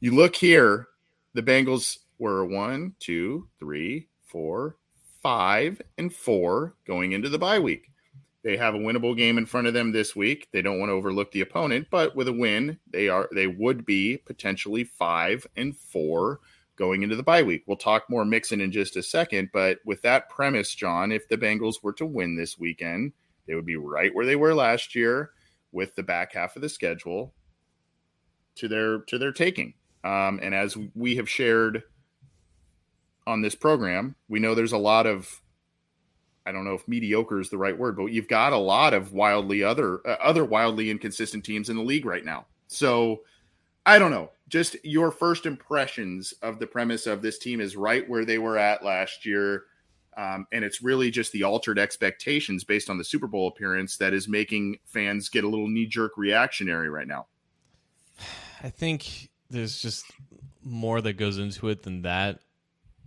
[0.00, 0.88] you look here,
[1.34, 4.76] the Bengals were one, two, three, four,
[5.22, 7.90] five, and four going into the bye week.
[8.44, 10.46] They have a winnable game in front of them this week.
[10.52, 13.84] They don't want to overlook the opponent, but with a win, they are they would
[13.84, 16.38] be potentially five and four
[16.76, 17.64] going into the bye week.
[17.66, 21.38] We'll talk more Mixon in just a second, but with that premise, John, if the
[21.38, 23.12] Bengals were to win this weekend,
[23.48, 25.30] they would be right where they were last year
[25.72, 27.34] with the back half of the schedule
[28.54, 29.74] to their to their taking.
[30.04, 31.82] Um, and as we have shared
[33.26, 35.40] on this program, we know there's a lot of
[36.46, 39.12] I don't know if mediocre is the right word, but you've got a lot of
[39.12, 42.46] wildly other uh, other wildly inconsistent teams in the league right now.
[42.68, 43.22] So
[43.84, 44.30] I don't know.
[44.48, 48.58] Just your first impressions of the premise of this team is right where they were
[48.58, 49.64] at last year.
[50.16, 54.14] Um, and it's really just the altered expectations based on the Super Bowl appearance that
[54.14, 57.26] is making fans get a little knee jerk reactionary right now.
[58.62, 60.06] I think there's just
[60.62, 62.40] more that goes into it than that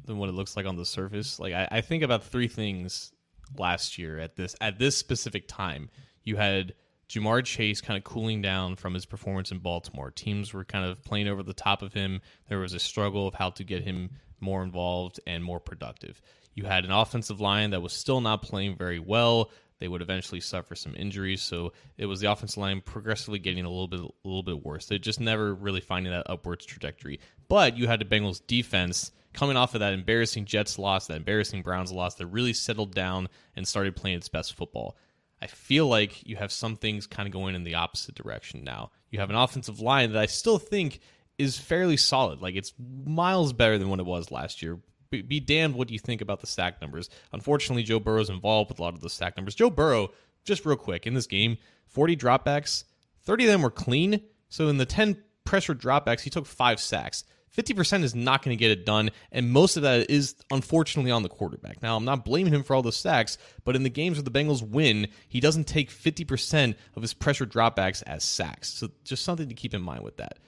[0.10, 1.40] than what it looks like on the surface.
[1.40, 3.12] Like I, I think about three things
[3.58, 5.90] last year at this at this specific time.
[6.24, 6.74] You had
[7.10, 10.12] Ja'Marr Chase kind of cooling down from his performance in Baltimore.
[10.12, 12.22] Teams were kind of playing over the top of him.
[12.50, 14.10] There was a struggle of how to get him
[14.42, 16.22] more involved, and more productive.
[16.56, 19.52] You had an offensive line that was still not playing very well.
[19.80, 23.70] They would eventually suffer some injuries, so it was the offensive line progressively getting a
[23.70, 24.86] little bit, a little bit worse.
[24.88, 27.20] They just never really finding that upwards trajectory.
[27.48, 31.62] But you had the Bengals defense coming off of that embarrassing Jets loss, that embarrassing
[31.62, 34.98] Browns loss, that really settled down and started playing its best football.
[35.42, 38.92] I feel like you have some things kind of going in the opposite direction now.
[39.10, 41.00] You have an offensive line that I still think
[41.38, 42.42] is fairly solid.
[42.42, 44.80] Like it's miles better than what it was last year.
[45.10, 47.10] Be, be damned what you think about the sack numbers.
[47.32, 49.56] Unfortunately, Joe Burrow's involved with a lot of the sack numbers.
[49.56, 50.12] Joe Burrow,
[50.44, 52.84] just real quick, in this game, 40 dropbacks,
[53.24, 54.22] 30 of them were clean.
[54.50, 57.24] So in the 10 pressure dropbacks, he took five sacks.
[57.56, 61.24] 50% is not going to get it done, and most of that is unfortunately on
[61.24, 61.82] the quarterback.
[61.82, 64.32] Now, I'm not blaming him for all the sacks, but in the games where the
[64.32, 68.70] Bengals win, he doesn't take 50% of his pressure dropbacks as sacks.
[68.70, 70.40] So just something to keep in mind with that.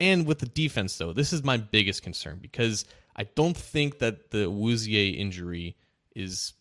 [0.00, 2.84] And with the defense, though, this is my biggest concern because
[3.16, 5.76] I don't think that the Awuzie injury
[6.16, 6.52] is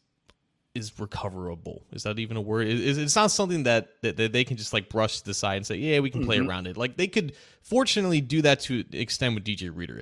[0.75, 1.83] is recoverable.
[1.91, 2.67] Is that even a word?
[2.67, 5.57] It, it's not something that, that, that they can just like brush to the side
[5.57, 6.49] and say, yeah, we can play mm-hmm.
[6.49, 6.77] around it.
[6.77, 10.01] Like they could fortunately do that to extend with DJ Reader.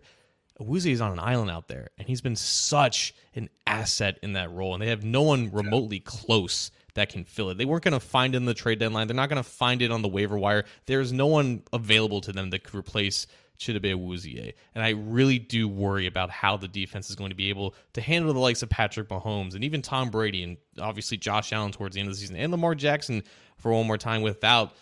[0.60, 4.52] Awuzie is on an island out there, and he's been such an asset in that
[4.52, 7.58] role, and they have no one remotely close that can fill it.
[7.58, 9.08] They weren't going to find it in the trade deadline.
[9.08, 10.66] They're not going to find it on the waiver wire.
[10.86, 13.28] There's no one available to them that could replace
[13.62, 14.54] Chidobe Awuzie.
[14.74, 18.02] And I really do worry about how the defense is going to be able to
[18.02, 21.96] handle the likes of Patrick Mahomes and even Tom Brady and obviously Josh Allen towards
[21.96, 23.24] the end of the season and Lamar Jackson
[23.58, 24.76] for one more time without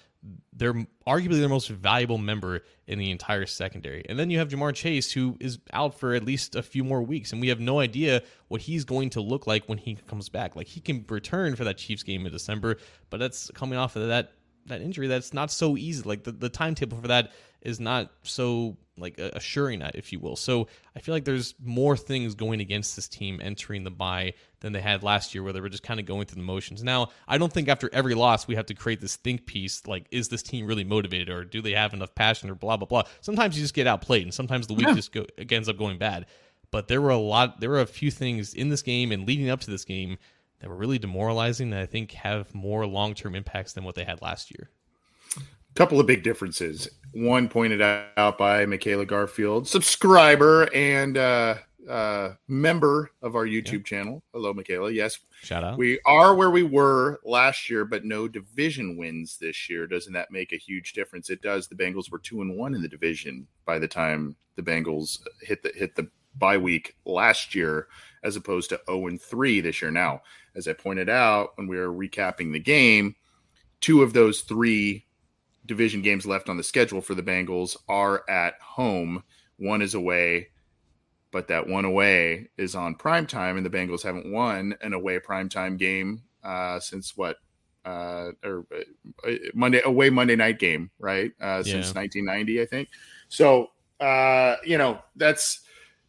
[0.51, 0.73] their
[1.07, 4.03] arguably their most valuable member in the entire secondary.
[4.09, 7.01] And then you have Ja'Marr Chase, who is out for at least a few more
[7.01, 10.27] weeks, and we have no idea what he's going to look like when he comes
[10.27, 10.55] back.
[10.55, 12.77] Like he can return for that Chiefs game in December,
[13.09, 14.33] but that's coming off of that
[14.65, 15.07] that injury.
[15.07, 16.03] That's not so easy.
[16.03, 20.35] Like the, the timetable for that is not so like assuring that, if you will.
[20.35, 24.73] So I feel like there's more things going against this team entering the bye than
[24.73, 26.83] they had last year, where they were just kind of going through the motions.
[26.83, 30.05] Now, I don't think after every loss we have to create this think piece like,
[30.11, 33.03] is this team really motivated, or do they have enough passion, or blah blah blah.
[33.21, 34.93] Sometimes you just get outplayed, and sometimes the week yeah.
[34.93, 36.25] just go, ends up going bad.
[36.71, 39.49] But there were a lot, there were a few things in this game and leading
[39.49, 40.17] up to this game
[40.59, 44.03] that were really demoralizing that I think have more long term impacts than what they
[44.03, 44.69] had last year
[45.79, 46.89] couple of big differences.
[47.13, 51.55] One pointed out by Michaela Garfield, subscriber and uh,
[51.89, 53.97] uh, member of our YouTube yeah.
[53.97, 54.23] channel.
[54.33, 54.91] Hello, Michaela.
[54.91, 55.77] Yes, shout out.
[55.77, 59.87] We are where we were last year, but no division wins this year.
[59.87, 61.29] Doesn't that make a huge difference?
[61.29, 61.69] It does.
[61.69, 65.63] The Bengals were two and one in the division by the time the Bengals hit
[65.63, 67.87] the hit the bye week last year,
[68.25, 69.91] as opposed to zero oh and three this year.
[69.91, 70.23] Now,
[70.57, 73.15] as I pointed out when we were recapping the game,
[73.79, 75.05] two of those three
[75.69, 79.23] division games left on the schedule for the Bengals are at home.
[79.57, 80.49] One is away,
[81.31, 85.19] but that one away is on prime time, and the Bengals haven't won an away
[85.19, 87.37] primetime game uh, since what?
[87.85, 88.65] Uh, or
[89.25, 91.31] uh, Monday away Monday night game, right?
[91.39, 92.89] Uh, since 1990, I think.
[93.29, 93.67] So
[94.01, 95.61] uh, you know that's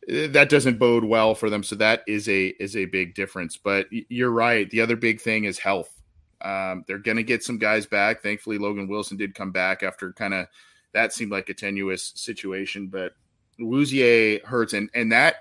[0.08, 1.62] that doesn't bode well for them.
[1.62, 3.56] So that is a is a big difference.
[3.56, 4.68] But you're right.
[4.70, 5.99] The other big thing is health.
[6.42, 8.22] Um, they're going to get some guys back.
[8.22, 10.46] Thankfully, Logan Wilson did come back after kind of
[10.92, 13.12] that seemed like a tenuous situation, but
[13.58, 15.36] Louisier hurts, and and that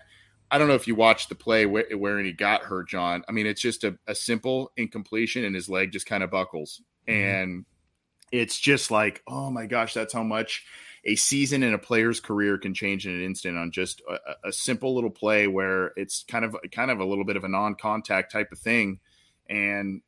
[0.52, 3.24] I don't know if you watched the play where, where he got hurt, John.
[3.30, 6.82] I mean, it's just a, a simple incompletion, and his leg just kind of buckles,
[7.08, 7.20] mm-hmm.
[7.20, 7.66] and
[8.32, 10.66] it's just like, oh my gosh, that's how much
[11.06, 14.52] a season and a player's career can change in an instant on just a, a
[14.52, 18.32] simple little play where it's kind of kind of a little bit of a non-contact
[18.32, 19.00] type of thing,
[19.50, 20.02] and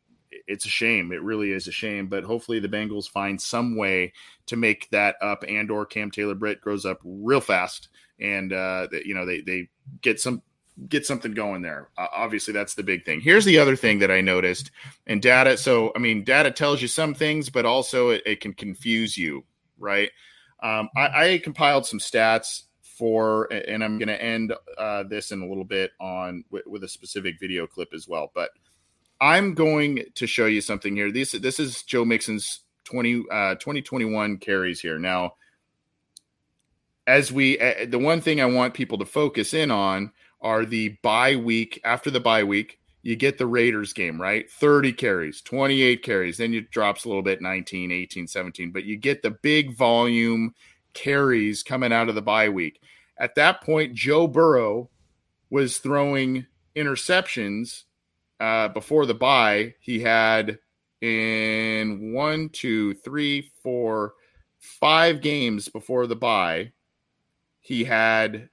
[0.47, 1.11] it's a shame.
[1.11, 2.07] It really is a shame.
[2.07, 4.13] But hopefully the Bengals find some way
[4.47, 7.89] to make that up, and or Cam Taylor Britt grows up real fast,
[8.19, 9.69] and uh, you know they they
[10.01, 10.41] get some
[10.89, 11.89] get something going there.
[11.97, 13.21] Uh, obviously, that's the big thing.
[13.21, 14.71] Here's the other thing that I noticed,
[15.07, 15.57] and data.
[15.57, 19.43] So I mean, data tells you some things, but also it, it can confuse you,
[19.77, 20.09] right?
[20.63, 22.63] Um, I, I compiled some stats
[23.01, 26.83] for, and I'm going to end uh, this in a little bit on with, with
[26.83, 28.51] a specific video clip as well, but
[29.21, 31.11] I'm going to show you something here.
[31.11, 34.97] This this is Joe Mixon's 20 uh 2021 carries here.
[34.97, 35.35] Now
[37.05, 40.97] as we uh, the one thing I want people to focus in on are the
[41.03, 44.47] bye week after the bye week you get the Raiders game, right?
[44.49, 48.95] 30 carries, 28 carries, then it drops a little bit 19, 18, 17, but you
[48.95, 50.53] get the big volume
[50.93, 52.79] carries coming out of the bye week.
[53.19, 54.89] At that point Joe Burrow
[55.51, 57.83] was throwing interceptions
[58.41, 60.57] uh, before the bye, he had
[61.01, 64.15] in one, two, three, four,
[64.59, 66.71] five games before the bye,
[67.59, 68.49] he had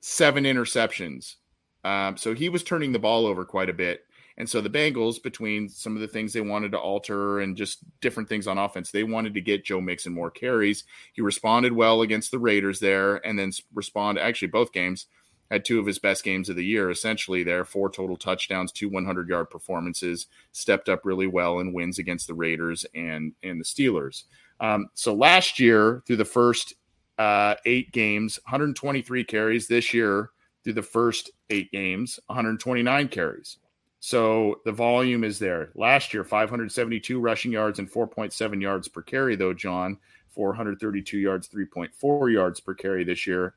[0.00, 1.34] seven interceptions.
[1.82, 4.02] Um, so he was turning the ball over quite a bit.
[4.36, 7.78] And so the Bengals, between some of the things they wanted to alter and just
[8.00, 10.84] different things on offense, they wanted to get Joe Mixon more carries.
[11.12, 15.06] He responded well against the Raiders there, and then respond actually both games
[15.50, 18.88] had two of his best games of the year essentially there four total touchdowns two
[18.88, 23.64] 100 yard performances stepped up really well in wins against the raiders and and the
[23.64, 24.24] steelers.
[24.60, 26.74] Um, so last year through the first
[27.18, 29.68] uh, eight games 123 carries.
[29.68, 30.30] This year
[30.64, 33.58] through the first eight games 129 carries.
[34.00, 35.70] So the volume is there.
[35.74, 39.98] Last year 572 rushing yards and 4.7 yards per carry though john
[40.30, 43.54] 432 yards 3.4 yards per carry this year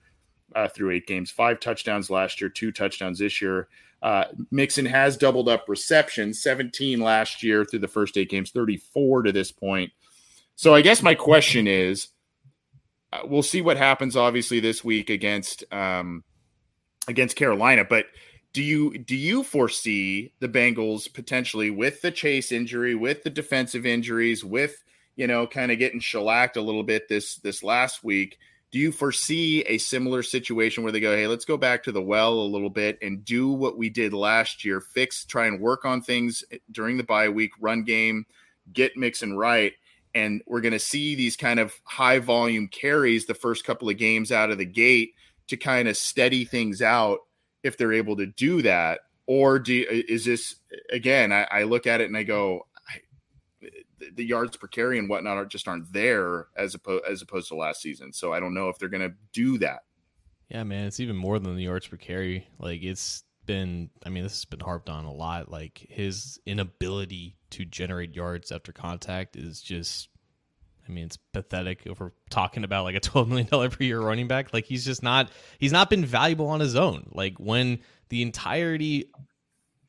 [0.56, 3.68] uh, through eight games, five touchdowns last year, two touchdowns this year.
[4.02, 9.24] Uh, Mixon has doubled up receptions, 17 last year through the first eight games, 34
[9.24, 9.92] to this point.
[10.56, 12.08] So I guess my question is,
[13.14, 16.24] uh, we'll see what happens obviously this week against um,
[17.08, 18.06] against Carolina, but
[18.54, 23.86] do you do you foresee the Bengals potentially with the Chase injury, with the defensive
[23.86, 24.84] injuries, with
[25.16, 28.38] you know kind of getting shellacked a little bit this this last week?
[28.72, 32.02] Do you foresee a similar situation where they go, hey, let's go back to the
[32.02, 35.84] well a little bit and do what we did last year, fix, try and work
[35.84, 38.26] on things during the bye week, run game,
[38.72, 39.74] get Mixon right.
[40.16, 43.98] And we're going to see these kind of high volume carries the first couple of
[43.98, 45.16] games out of the gate
[45.48, 47.20] to kind of steady things out
[47.64, 49.02] if they're able to do that.
[49.28, 50.56] Or do, is this,
[50.90, 52.68] again, I, I look at it and I go,
[54.14, 57.56] the yards per carry and whatnot are just aren't there as opposed as opposed to
[57.56, 58.14] last season.
[58.14, 59.84] So I don't know if they're going to do that.
[60.50, 62.48] Yeah, man, it's even more than the yards per carry.
[62.60, 65.50] Like it's been, I mean, this has been harped on a lot.
[65.50, 70.10] Like his inability to generate yards after contact is just,
[70.88, 71.84] I mean, it's pathetic.
[71.86, 74.84] If we're talking about like a twelve million dollar per year running back, like he's
[74.84, 77.10] just not, he's not been valuable on his own.
[77.14, 77.80] Like when
[78.10, 79.10] the entirety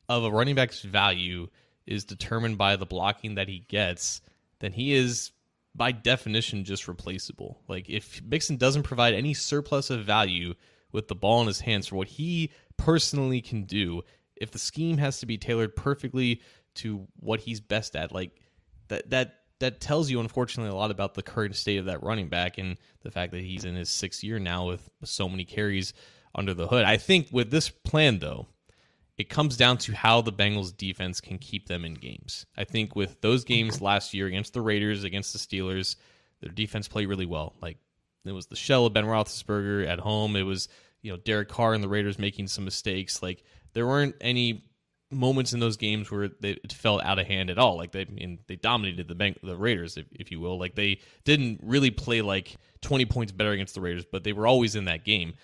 [0.07, 1.47] of a running back's value
[1.85, 4.21] is determined by the blocking that he gets,
[4.59, 5.31] then he is
[5.75, 7.61] by definition just replaceable.
[7.67, 10.53] Like if Mixon doesn't provide any surplus of value
[10.91, 14.03] with the ball in his hands for what he personally can do,
[14.35, 16.41] if the scheme has to be tailored perfectly
[16.75, 18.31] to what he's best at, like
[18.89, 22.27] that that that tells you unfortunately a lot about the current state of that running
[22.27, 25.93] back and the fact that he's in his sixth year now with so many carries
[26.35, 26.83] under the hood.
[26.83, 28.47] I think with this plan though,
[29.17, 32.45] it comes down to how the Bengals defense can keep them in games.
[32.57, 35.95] I think with those games last year against the Raiders, against the Steelers,
[36.41, 37.53] their defense played really well.
[37.61, 37.77] Like
[38.25, 40.35] it was the shell of Ben Roethlisberger at home.
[40.35, 40.67] It was
[41.01, 43.21] you know Derek Carr and the Raiders making some mistakes.
[43.21, 43.43] Like
[43.73, 44.65] there weren't any
[45.11, 47.77] moments in those games where they, it felt out of hand at all.
[47.77, 48.05] Like they
[48.47, 50.57] they dominated the bank, the Raiders, if, if you will.
[50.57, 54.47] Like they didn't really play like twenty points better against the Raiders, but they were
[54.47, 55.35] always in that game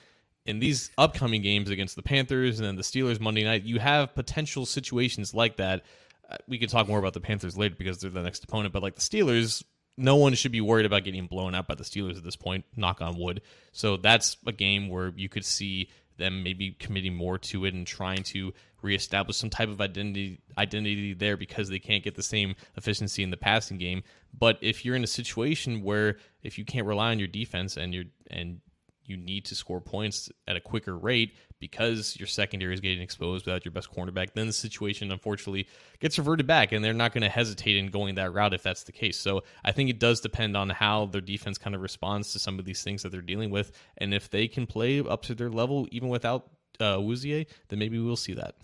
[0.50, 4.16] in these upcoming games against the Panthers and then the Steelers Monday night, you have
[4.16, 5.84] potential situations like that.
[6.30, 8.82] Uh, we could talk more about the Panthers later because they're the next opponent, but
[8.82, 9.64] like the Steelers,
[9.96, 12.66] no one should be worried about getting blown out by the Steelers at this point,
[12.76, 13.42] knock on wood.
[13.74, 17.86] So that's a game where you could see them maybe committing more to it and
[17.86, 22.56] trying to reestablish some type of identity identity there because they can't get the same
[22.76, 24.04] efficiency in the passing game.
[24.38, 27.94] But if you're in a situation where if you can't rely on your defense and
[27.94, 28.62] you're and
[29.10, 33.46] you need to score points at a quicker rate because your secondary is getting exposed
[33.46, 35.68] without your best cornerback, then the situation unfortunately
[36.00, 38.84] gets reverted back, and they're not going to hesitate in going that route if that's
[38.84, 39.18] the case.
[39.18, 42.60] So I think it does depend on how their defense kind of responds to some
[42.60, 45.50] of these things that they're dealing with, and if they can play up to their
[45.50, 46.50] level even without
[46.80, 47.46] uh, then
[47.80, 48.56] maybe we'll see that.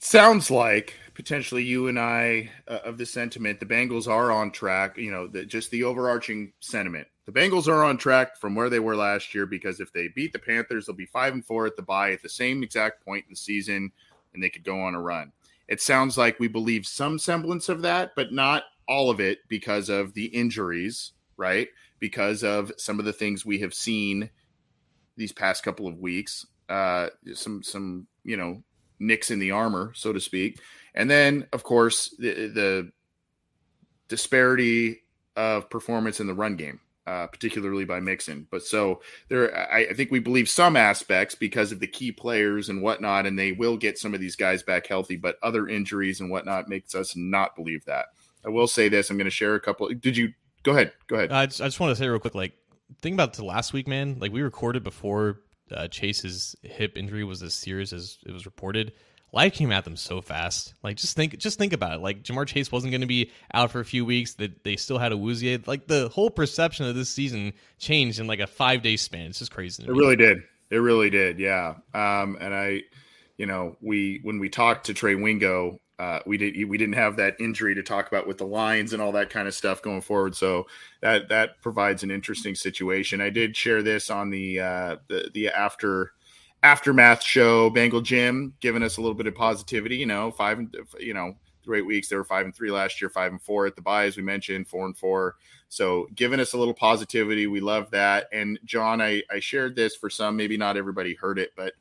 [0.00, 3.60] Sounds like potentially you and I uh, of the sentiment.
[3.60, 4.96] The Bengals are on track.
[4.96, 8.78] You know, the, just the overarching sentiment the Bengals are on track from where they
[8.78, 11.76] were last year because if they beat the Panthers, they'll be five and four at
[11.76, 13.92] the bye at the same exact point in the season,
[14.32, 15.30] and they could go on a run.
[15.68, 19.90] It sounds like we believe some semblance of that, but not all of it because
[19.90, 21.68] of the injuries, right?
[21.98, 24.30] Because of some of the things we have seen
[25.18, 26.46] these past couple of weeks.
[26.70, 28.62] Uh, some some you know
[29.00, 30.60] nicks in the armor, so to speak,
[30.94, 32.92] and then of course the, the
[34.08, 35.02] disparity
[35.36, 38.46] of performance in the run game uh, particularly by Mixon.
[38.50, 42.68] But so there, I, I, think we believe some aspects because of the key players
[42.68, 45.16] and whatnot, and they will get some of these guys back healthy.
[45.16, 48.08] But other injuries and whatnot makes us not believe that.
[48.44, 49.88] I will say this: I'm going to share a couple.
[49.88, 50.34] Did you
[50.64, 50.92] go ahead?
[51.06, 51.32] Go ahead.
[51.32, 52.52] I just, I just want to say real quick, like
[53.00, 54.18] think about the last week, man.
[54.18, 55.40] Like we recorded before
[55.72, 58.92] uh, Chase's hip injury was as serious as it was reported
[59.32, 60.74] life came at them so fast.
[60.82, 62.00] Like just think, just think about it.
[62.00, 64.34] Like Ja'Marr Chase wasn't going to be out for a few weeks.
[64.34, 65.66] That they still had Awuzie.
[65.66, 69.30] Like the whole perception of this season changed in like a five day span.
[69.30, 69.84] It's just crazy.
[69.84, 70.42] It really did.
[70.70, 71.74] It really did, yeah.
[71.94, 72.82] Um, and I,
[73.36, 77.16] you know, we when we talked to Trey Wingo, uh, we did we didn't have
[77.16, 80.00] that injury to talk about with the lines and all that kind of stuff going
[80.00, 80.36] forward.
[80.36, 80.66] So
[81.00, 83.20] that that provides an interesting situation.
[83.20, 86.12] I did share this on the uh, the the after
[86.62, 87.70] aftermath show.
[87.70, 89.96] Bengal Jim giving us a little bit of positivity.
[89.96, 93.00] You know, five and you know through eight weeks they were five and three last
[93.00, 95.36] year, five and four at the bye, as we mentioned, four and four.
[95.68, 98.28] So giving us a little positivity, we love that.
[98.32, 101.74] And John, I I shared this for some, maybe not everybody heard it, but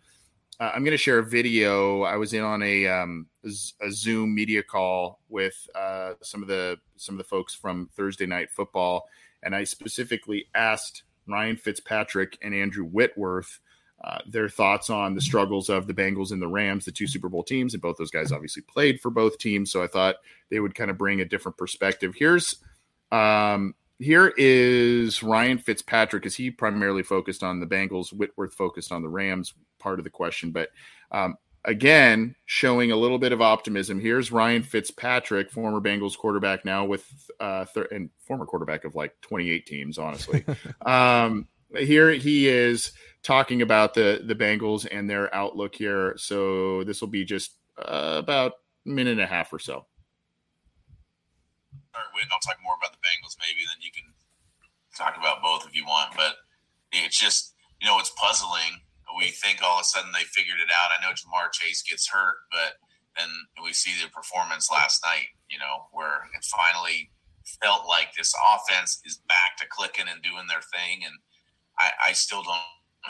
[0.59, 2.01] uh, I'm going to share a video.
[2.01, 6.77] I was in on a um, a Zoom media call with uh, some of the
[6.95, 9.07] some of the folks from Thursday Night Football,
[9.43, 13.59] and I specifically asked Ryan Fitzpatrick and Andrew Whitworth
[14.03, 17.29] uh, their thoughts on the struggles of the Bengals and the Rams, the two Super
[17.29, 19.71] Bowl teams, and both those guys obviously played for both teams.
[19.71, 20.17] So I thought
[20.49, 22.13] they would kind of bring a different perspective.
[22.15, 22.57] Here's
[23.11, 28.13] um, here is Ryan Fitzpatrick, because he primarily focused on the Bengals.
[28.13, 30.69] Whitworth focused on the Rams part of the question, but
[31.11, 31.35] um,
[31.65, 33.99] again, showing a little bit of optimism.
[33.99, 37.05] Here's Ryan Fitzpatrick, former Bengals quarterback now with
[37.39, 40.45] uh, thir- and former quarterback of like 28 teams, honestly.
[40.85, 42.91] um, here he is
[43.23, 46.15] talking about the the Bengals and their outlook here.
[46.17, 48.53] So this will be just uh, about
[48.85, 49.85] a minute and a half or so.
[51.95, 54.13] All right, I'll talk more about the Bengals maybe, then you can
[54.95, 56.13] talk about both if you want.
[56.15, 56.35] But
[56.91, 58.81] it's just, you know, it's puzzling
[59.17, 60.91] we think all of a sudden they figured it out.
[60.91, 62.77] I know Ja'Marr Chase gets hurt, but
[63.17, 63.29] then
[63.63, 67.09] we see the performance last night, you know, where it finally
[67.61, 71.01] felt like this offense is back to clicking and doing their thing.
[71.05, 71.15] And
[71.79, 72.59] I, I still don't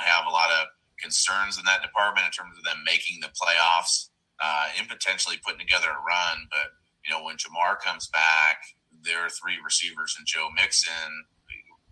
[0.01, 0.67] have a lot of
[1.01, 4.09] concerns in that department in terms of them making the playoffs
[4.43, 6.47] uh, and potentially putting together a run.
[6.49, 6.73] But,
[7.05, 8.61] you know, when Ja'Marr comes back,
[9.03, 11.25] there are three receivers and Joe Mixon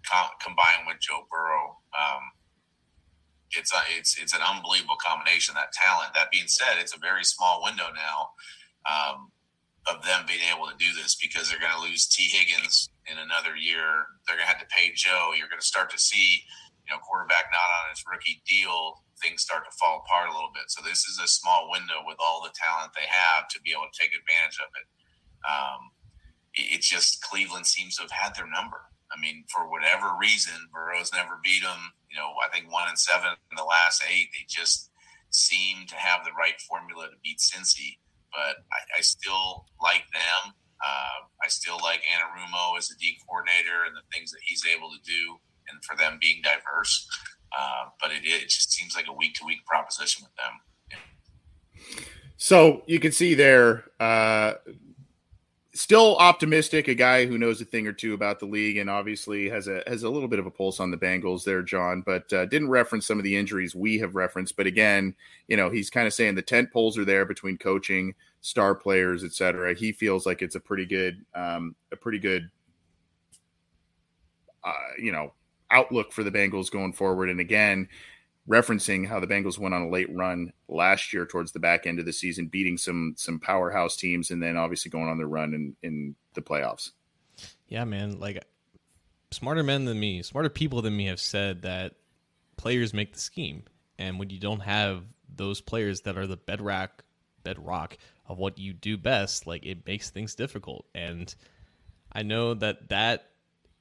[0.09, 1.77] com- combined with Joe Burrow.
[1.93, 2.23] Um,
[3.51, 6.13] it's a, it's it's an unbelievable combination that talent.
[6.13, 8.33] That being said, it's a very small window now
[8.89, 9.31] um,
[9.87, 13.17] of them being able to do this because they're going to lose Tee Higgins in
[13.17, 14.09] another year.
[14.25, 15.31] They're going to have to pay Joe.
[15.37, 16.41] You're going to start to see,
[16.85, 19.01] you know, quarterback not on his rookie deal.
[19.21, 20.69] Things start to fall apart a little bit.
[20.69, 23.89] So this is a small window with all the talent they have to be able
[23.89, 24.87] to take advantage of it.
[25.45, 25.81] Um,
[26.53, 28.85] it, it's just Cleveland seems to have had their number.
[29.09, 31.93] I mean, for whatever reason, Burrow's never beat them.
[32.09, 34.29] You know, I think one and seven in the last eight.
[34.33, 34.91] They just
[35.29, 37.97] seem to have the right formula to beat Cincy.
[38.31, 40.53] But I, I still like them.
[40.83, 44.91] Uh, I still like Anarumo as a D coordinator and the things that he's able
[44.91, 45.39] to do,
[45.69, 47.07] and for them being diverse.
[47.57, 51.95] Uh, but it, it just seems like a week to week proposition with them.
[52.37, 54.55] So you can see there, uh,
[55.73, 59.49] still optimistic, a guy who knows a thing or two about the league, and obviously
[59.49, 62.01] has a has a little bit of a pulse on the Bengals there, John.
[62.05, 64.57] But uh, didn't reference some of the injuries we have referenced.
[64.57, 65.15] But again,
[65.47, 69.23] you know, he's kind of saying the tent poles are there between coaching, star players,
[69.23, 69.75] etc.
[69.75, 72.49] He feels like it's a pretty good, um, a pretty good,
[74.63, 75.33] uh, you know,
[75.71, 77.29] outlook for the Bengals going forward.
[77.29, 77.87] And again,
[78.47, 81.99] referencing how the Bengals went on a late run last year towards the back end
[81.99, 85.53] of the season, beating some some powerhouse teams, and then obviously going on their run
[85.53, 86.91] in in the playoffs.
[87.67, 88.19] Yeah, man.
[88.19, 88.43] Like
[89.31, 91.93] smarter men than me, smarter people than me have said that
[92.57, 93.63] players make the scheme,
[93.97, 95.03] and when you don't have
[95.33, 97.03] those players that are the bedrock
[97.43, 97.97] bedrock
[98.27, 100.85] of what you do best, like it makes things difficult.
[100.95, 101.33] And
[102.11, 103.29] I know that that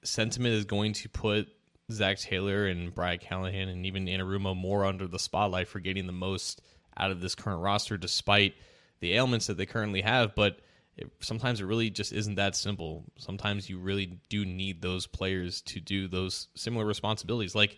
[0.03, 1.49] sentiment is going to put
[1.93, 6.13] Zac Taylor and Brian Callahan and even Anarumo more under the spotlight for getting the
[6.13, 6.63] most
[6.97, 8.55] out of this current roster, despite
[9.01, 10.35] the ailments that they currently have.
[10.35, 10.61] But
[10.97, 13.05] it, sometimes it really just isn't that simple.
[13.19, 17.55] Sometimes you really do need those players to do those similar responsibilities.
[17.55, 17.77] Like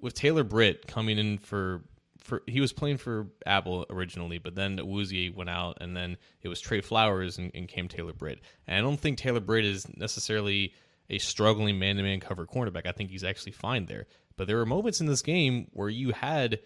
[0.00, 1.82] with Taylor Britt coming in for
[2.18, 6.48] for he was playing for Apple originally, but then Awuzie went out, and then it
[6.48, 8.40] was Trey Flowers and, and Cam Taylor Britt.
[8.66, 10.74] And I don't think Taylor Britt is necessarily
[11.10, 12.86] a struggling man to man cover cornerback.
[12.86, 14.06] I think he's actually fine there.
[14.36, 16.60] But there were moments in this game where you had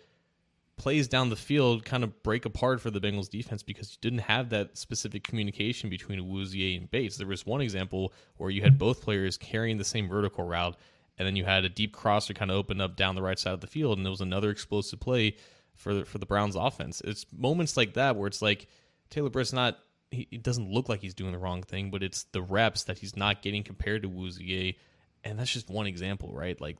[0.77, 4.21] plays down the field kind of break apart for the Bengals defense because you didn't
[4.21, 7.17] have that specific communication between Awuzie and Bates.
[7.17, 10.77] There was one example where you had both players carrying the same vertical route,
[11.19, 13.53] and then you had a deep crosser kind of open up down the right side
[13.53, 15.37] of the field, and there was another explosive play
[15.77, 17.01] for the, for the Browns offense.
[17.05, 18.67] It's moments like that where it's like
[19.11, 19.79] Taylor Britt's not
[20.13, 22.99] he, it doesn't look like he's doing the wrong thing, but it's the reps that
[22.99, 24.77] he's not getting compared to Awuzie,
[25.25, 26.61] and that's just one example, right?
[26.61, 26.79] Like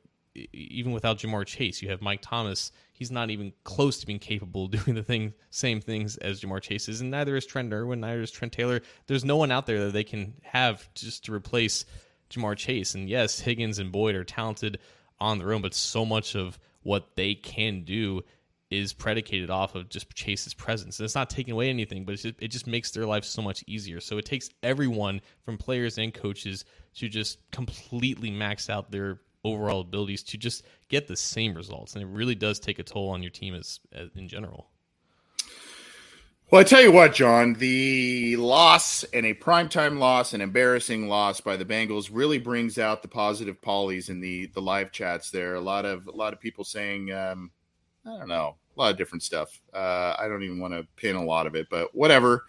[0.53, 2.73] even without Ja'Marr Chase, you have Mike Thomas.
[2.93, 6.63] He's not even close to being capable of doing the thing, same things as Ja'Marr
[6.63, 8.81] Chase is, and neither is Trent Irwin, neither is Trent Taylor.
[9.07, 11.85] There's no one out there that they can have just to replace
[12.31, 12.95] Ja'Marr Chase.
[12.95, 14.79] And yes, Higgins and Boyd are talented
[15.21, 18.23] on their own, but so much of what they can do
[18.73, 20.99] is predicated off of just Chase's presence.
[20.99, 23.63] And it's not taking away anything, but just, it just makes their life so much
[23.67, 24.01] easier.
[24.01, 26.65] So it takes everyone from players and coaches
[26.97, 31.95] to just completely max out their overall abilities to just get the same results.
[31.95, 34.69] And it really does take a toll on your team as, as in general.
[36.51, 41.41] Well, I tell you what, John, the loss and a primetime loss, an embarrassing loss
[41.41, 45.31] by the Bengals, really brings out the positive polys in the the live chats.
[45.31, 47.53] There, a lot of a lot of people saying, um,
[48.05, 49.61] I don't know, a lot of different stuff.
[49.73, 52.45] Uh, I don't even want to pin a lot of it, but whatever.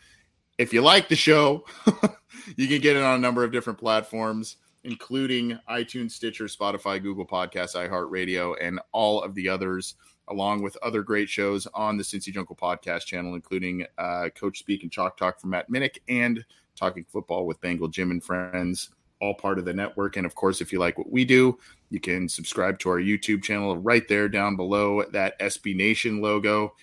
[0.57, 1.65] If you like the show,
[2.55, 7.25] you can get it on a number of different platforms, including iTunes, Stitcher, Spotify, Google
[7.25, 9.95] Podcasts, iHeartRadio, and all of the others
[10.29, 14.83] along with other great shows on the Cincy Jungle podcast channel, including uh, Coach Speak
[14.83, 16.43] and Chalk Talk from Matt Minnick and
[16.75, 20.17] Talking Football with Bengal Jim and Friends, all part of the network.
[20.17, 21.57] And of course, if you like what we do,
[21.93, 26.73] you can subscribe to our YouTube channel right there down below that SB Nation logo.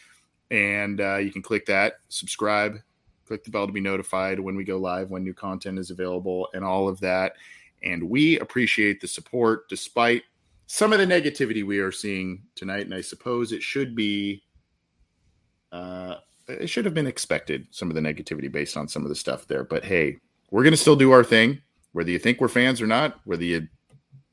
[0.53, 2.77] And uh, you can click that, subscribe,
[3.27, 6.49] click the bell to be notified when we go live, when new content is available,
[6.55, 7.33] and all of that.
[7.83, 10.23] And we appreciate the support despite
[10.69, 14.45] some of the negativity we are seeing tonight, and I suppose it should be,
[15.73, 17.67] uh, it should have been expected.
[17.73, 20.19] Some of the negativity based on some of the stuff there, but hey,
[20.53, 23.67] we're gonna still do our thing, whether you think we're fans or not, whether you,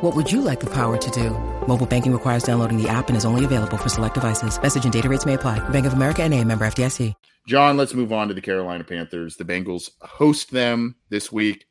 [0.00, 1.30] What would you like the power to do?
[1.66, 4.60] Mobile banking requires downloading the app and is only available for select devices.
[4.60, 5.58] Message and data rates may apply.
[5.68, 7.12] Bank of America and a member FDIC.
[7.46, 9.36] John, let's move on to the Carolina Panthers.
[9.36, 11.66] The Bengals host them this week.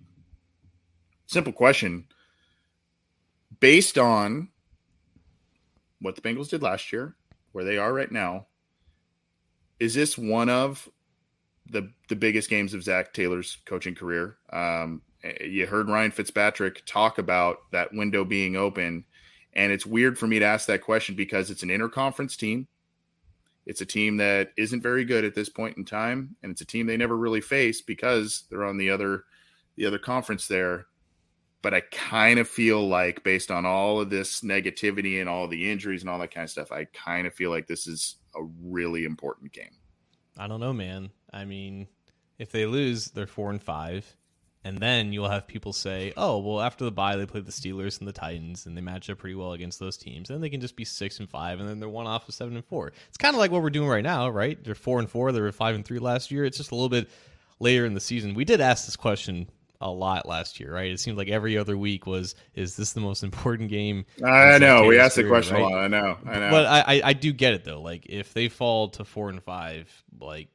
[1.26, 2.06] Simple question.
[3.60, 4.50] Based on
[6.00, 7.16] what the Bengals did last year,
[7.52, 8.46] where they are right now,
[9.80, 10.88] is this one of
[11.68, 14.38] the the biggest games of Zac Taylor's coaching career?
[14.54, 19.06] Um, Eh, you heard Ryan Fitzpatrick talk about that window being open,
[19.54, 22.68] and it's weird for me to ask that question because it's an interconference team.
[23.66, 26.66] It's a team that isn't very good at this point in time, and it's a
[26.66, 29.26] team they never really face because they're on the other
[29.76, 30.88] the other conference there
[31.62, 35.70] but I kind of feel like based on all of this negativity and all the
[35.70, 38.44] injuries and all that kind of stuff, I kind of feel like this is a
[38.64, 39.76] really important game.
[40.38, 41.10] I don't know, man.
[41.34, 41.88] I mean,
[42.38, 44.16] if they lose, they're four and five.
[44.66, 48.00] And then you'll have people say, oh, well, after the bye, they played the Steelers
[48.00, 50.28] and the Titans, and they match up pretty well against those teams.
[50.28, 52.56] Then they can just be six and five, and then they're one off of seven
[52.56, 52.92] and four.
[53.08, 54.62] It's kind of like what we're doing right now, right?
[54.62, 55.32] They're four and four.
[55.32, 56.44] They were five and three last year.
[56.44, 57.10] It's just a little bit
[57.60, 58.34] later in the season.
[58.34, 59.50] We did ask this question
[59.82, 60.92] a lot last year, right?
[60.92, 64.06] It seemed like every other week was, is this the most important game?
[64.26, 64.84] I know.
[64.84, 65.64] We asked the question right?
[65.64, 65.84] a lot.
[65.84, 66.18] I know.
[66.26, 66.52] I know.
[66.52, 67.82] But I, I, I, do get it though.
[67.82, 69.90] Like if they fall to four and five,
[70.20, 70.50] like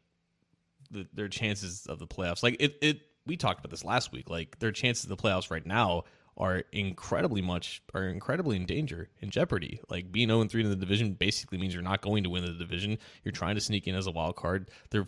[0.91, 4.31] the, their chances of the playoffs, like it, it, we talked about this last week.
[4.31, 6.05] Like their chances of the playoffs right now
[6.37, 9.81] are incredibly much are incredibly in danger in jeopardy.
[9.89, 12.53] Like being 0 3 in the division basically means you're not going to win the
[12.53, 12.99] division.
[13.23, 14.71] You're trying to sneak in as a wild card.
[14.91, 15.07] They're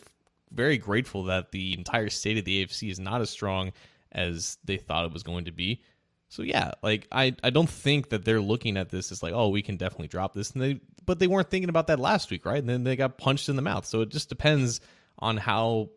[0.52, 3.72] very grateful that the entire state of the AFC is not as strong
[4.12, 5.82] as they thought it was going to be.
[6.28, 9.48] So yeah, like I, I don't think that they're looking at this as like, oh,
[9.48, 10.50] we can definitely drop this.
[10.52, 12.58] And they but they weren't thinking about that last week, right?
[12.58, 13.86] And then they got punched in the mouth.
[13.86, 14.80] So it just depends
[15.18, 15.90] on how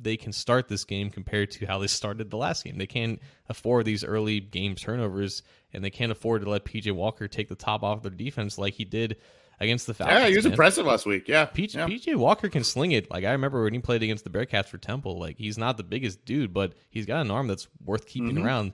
[0.00, 2.78] they can start this game compared to how they started the last game.
[2.78, 5.42] They can't afford these early game turnovers
[5.72, 8.74] and they can't afford to let PJ Walker take the top off their defense like
[8.74, 9.16] he did
[9.60, 10.20] against the Falcons.
[10.20, 10.52] Yeah, he was man.
[10.52, 11.28] impressive last week.
[11.28, 11.46] Yeah.
[11.46, 11.86] PJ, yeah.
[11.86, 13.10] PJ Walker can sling it.
[13.10, 15.18] Like I remember when he played against the Bearcats for Temple.
[15.18, 18.46] Like he's not the biggest dude, but he's got an arm that's worth keeping mm-hmm.
[18.46, 18.72] around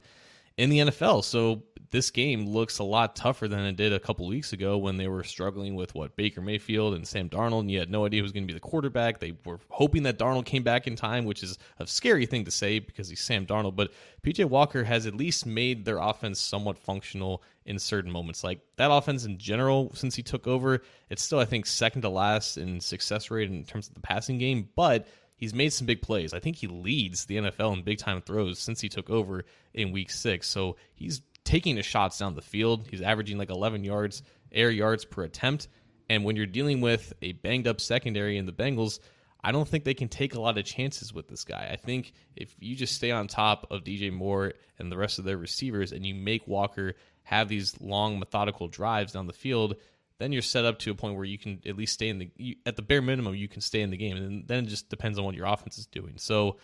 [0.57, 1.25] in the NFL.
[1.25, 4.97] So this game looks a lot tougher than it did a couple weeks ago when
[4.97, 8.21] they were struggling with what Baker Mayfield and Sam Darnold, and you had no idea
[8.21, 9.19] who was going to be the quarterback.
[9.19, 12.51] They were hoping that Darnold came back in time, which is a scary thing to
[12.51, 13.77] say because he's Sam Darnold.
[13.77, 18.43] But PJ Walker has at least made their offense somewhat functional in certain moments.
[18.43, 22.09] Like that offense in general, since he took over, it's still I think second to
[22.09, 25.07] last in success rate in terms of the passing game, but
[25.37, 26.35] he's made some big plays.
[26.35, 29.93] I think he leads the NFL in big time throws since he took over in
[29.93, 30.49] week six.
[30.49, 32.87] So he's taking his shots down the field.
[32.91, 34.23] He's averaging like 11 yards,
[34.53, 35.69] air yards per attempt.
[36.11, 38.99] And when you're dealing with a banged up secondary in the Bengals,
[39.43, 41.69] I don't think they can take a lot of chances with this guy.
[41.73, 45.25] I think if you just stay on top of DJ Moore and the rest of
[45.25, 49.77] their receivers and you make Walker have these long, methodical drives down the field,
[50.19, 52.31] then you're set up to a point where you can at least stay in the
[52.37, 54.89] you, at the bare minimum you can stay in the game, and then it just
[54.89, 56.15] depends on what your offense is doing.
[56.17, 56.57] So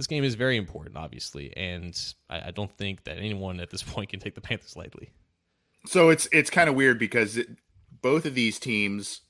[0.00, 1.94] this game is very important, obviously, and
[2.30, 5.10] I, I don't think that anyone at this point can take the Panthers lightly.
[5.84, 7.48] So it's it's kind of weird because it,
[8.00, 9.20] both of these teams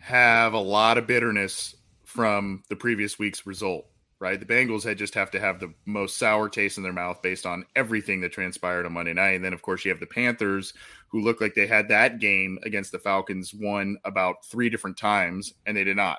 [0.00, 1.74] have a lot of bitterness
[2.04, 3.86] from the previous week's result,
[4.20, 4.38] right?
[4.38, 7.46] The Bengals had just have to have the most sour taste in their mouth based
[7.46, 9.36] on everything that transpired on Monday night.
[9.36, 10.74] And then, of course, you have the Panthers
[11.08, 15.54] who look like they had that game against the Falcons won about three different times,
[15.64, 16.18] and they did not.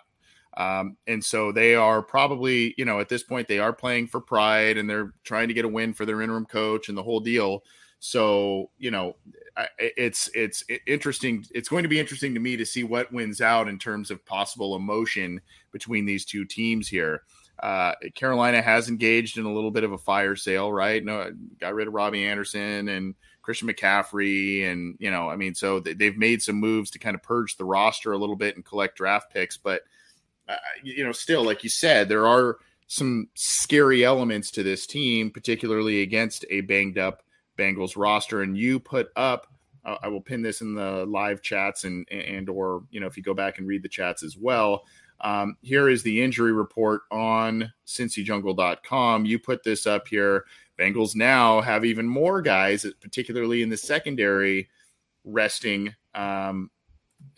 [0.60, 4.20] Um, and so they are probably, you know, at this point, they are playing for
[4.20, 7.22] pride and they're trying to get a win for their interim coach and the whole
[7.22, 7.64] deal.
[7.99, 9.16] So, you know,
[9.78, 11.45] it's it's interesting.
[11.51, 14.26] It's going to be interesting to me to see what wins out in terms of
[14.26, 15.39] possible emotion
[15.72, 17.24] between these two teams here.
[17.62, 21.03] Uh, Carolina has engaged in a little bit of a fire sale, right?
[21.03, 25.80] No, got rid of Robbie Anderson and Christian McCaffrey, and you know, I mean, so
[25.80, 28.97] they've made some moves to kind of purge the roster a little bit and collect
[28.97, 29.57] draft picks.
[29.57, 29.84] But
[30.84, 36.02] you know, still, like you said, there are some scary elements to this team, particularly
[36.02, 37.24] against a banged up
[37.58, 38.41] Bengals roster.
[38.41, 39.47] And you put up,
[39.86, 43.16] uh, I will pin this in the live chats and and or you know if
[43.16, 44.84] you go back and read the chats as well.
[45.22, 49.26] Um, here is the injury report on cincyjungle.com.
[49.26, 50.45] You put this up here.
[50.80, 54.70] Bengals now have even more guys, particularly in the secondary,
[55.26, 56.72] resting um,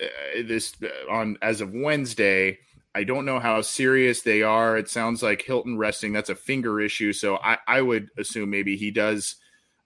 [0.01, 0.05] uh,
[0.43, 2.59] this uh, on as of Wednesday.
[2.94, 4.78] I don't know how serious they are.
[4.78, 6.12] It sounds like Hilton resting.
[6.12, 7.14] That's a finger issue.
[7.14, 9.38] So I, I would assume maybe he does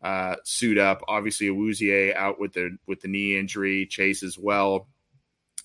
[0.01, 1.03] uh, suit up.
[1.07, 3.85] Obviously, Awuzie out with the with the knee injury.
[3.85, 4.87] Chase as well.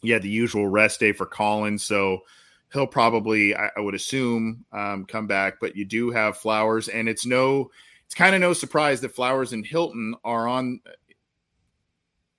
[0.03, 2.21] Yeah, the usual rest day for Collins, so
[2.73, 5.61] he'll probably, I, I would assume, um, come back.
[5.61, 7.71] But you do have Flowers, and it's no,
[8.07, 10.81] it's kind of no surprise that Flowers and Hilton are on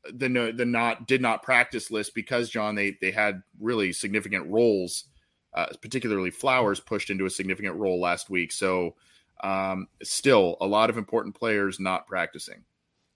[0.06, 5.06] the the not did not practice list because John they they had really significant roles,
[5.54, 8.52] uh, particularly Flowers pushed into a significant role last week.
[8.52, 8.96] So
[9.44, 12.64] um, still a lot of important players not practicing.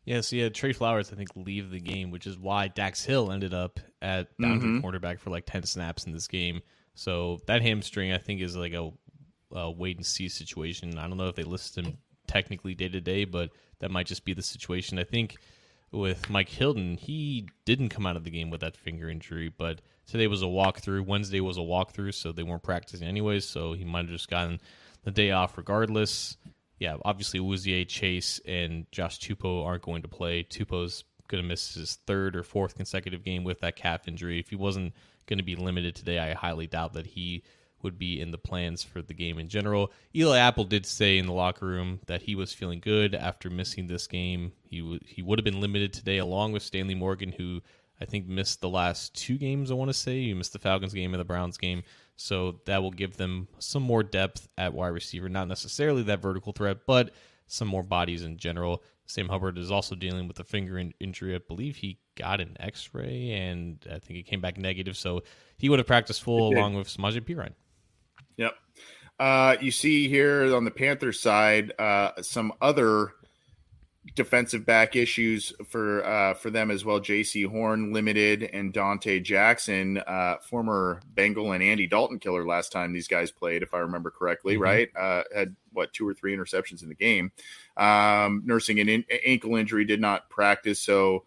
[0.05, 3.31] Yeah, so yeah, Trey Flowers, I think, leave the game, which is why Dax Hill
[3.31, 4.81] ended up at boundary mm-hmm.
[4.81, 6.61] quarterback for like 10 snaps in this game.
[6.93, 8.91] So that hamstring, I think, is like a,
[9.51, 10.99] a wait and see situation.
[10.99, 14.25] I don't know if they list him technically day to day, but that might just
[14.25, 14.99] be the situation.
[14.99, 15.37] I think
[15.91, 19.81] with Mike Hilton, he didn't come out of the game with that finger injury, but
[20.05, 21.05] today was a walkthrough.
[21.05, 24.59] Wednesday was a walkthrough, so they weren't practicing anyways, so he might have just gotten
[25.03, 26.37] the day off regardless.
[26.79, 30.43] Yeah, obviously Awuzie, Chase, and Josh Tupou aren't going to play.
[30.43, 34.39] Tupou's going to miss his third or fourth consecutive game with that calf injury.
[34.39, 34.93] If he wasn't
[35.27, 37.43] going to be limited today, I highly doubt that he
[37.85, 39.91] would be in the plans for the game in general.
[40.13, 43.87] Eli Apple did say in the locker room that he was feeling good after missing
[43.87, 44.51] this game.
[44.63, 47.61] He w- he would have been limited today, along with Stanley Morgan, who
[48.01, 49.71] I think missed the last two games.
[49.71, 51.83] I want to say you missed the Falcons game and the Browns game.
[52.17, 55.29] So that will give them some more depth at wide receiver.
[55.29, 57.11] Not necessarily that vertical threat, but
[57.47, 58.83] some more bodies in general.
[59.05, 61.35] Sam Hubbard is also dealing with a finger in- injury.
[61.35, 64.97] I believe he got an x ray and I think it came back negative.
[64.97, 65.21] So
[65.57, 67.53] he would have practiced full along with Samaje Perine.
[68.37, 68.53] Yep.
[69.19, 73.13] Uh, you see here on the Panthers side uh, some other
[74.13, 76.99] defensive back issues for uh, for them as well.
[76.99, 82.93] Jaycee Horn limited and Donte Jackson, uh, former Bengal and Andy Dalton killer last time
[82.93, 84.63] these guys played, if I remember correctly, mm-hmm.
[84.63, 84.89] right?
[84.95, 87.31] Uh, had what two or three interceptions in the game.
[87.77, 90.81] Um, nursing an in- ankle injury, did not practice.
[90.81, 91.25] So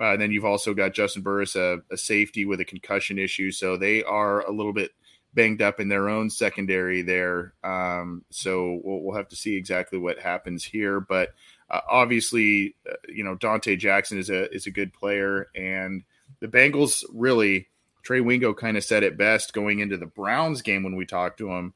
[0.00, 3.50] uh, then you've also got Juston Burris, a, a safety with a concussion issue.
[3.50, 4.92] So they are a little bit
[5.34, 7.54] banged up in their own secondary there.
[7.62, 11.00] Um, so we'll, we'll, have to see exactly what happens here.
[11.00, 11.34] But
[11.70, 16.04] uh, obviously, uh, you know Donte Jackson is a is a good player, and
[16.40, 17.68] the Bengals really.
[18.04, 21.38] Trey Wingo kind of said it best going into the Browns game when we talked
[21.38, 21.74] to him.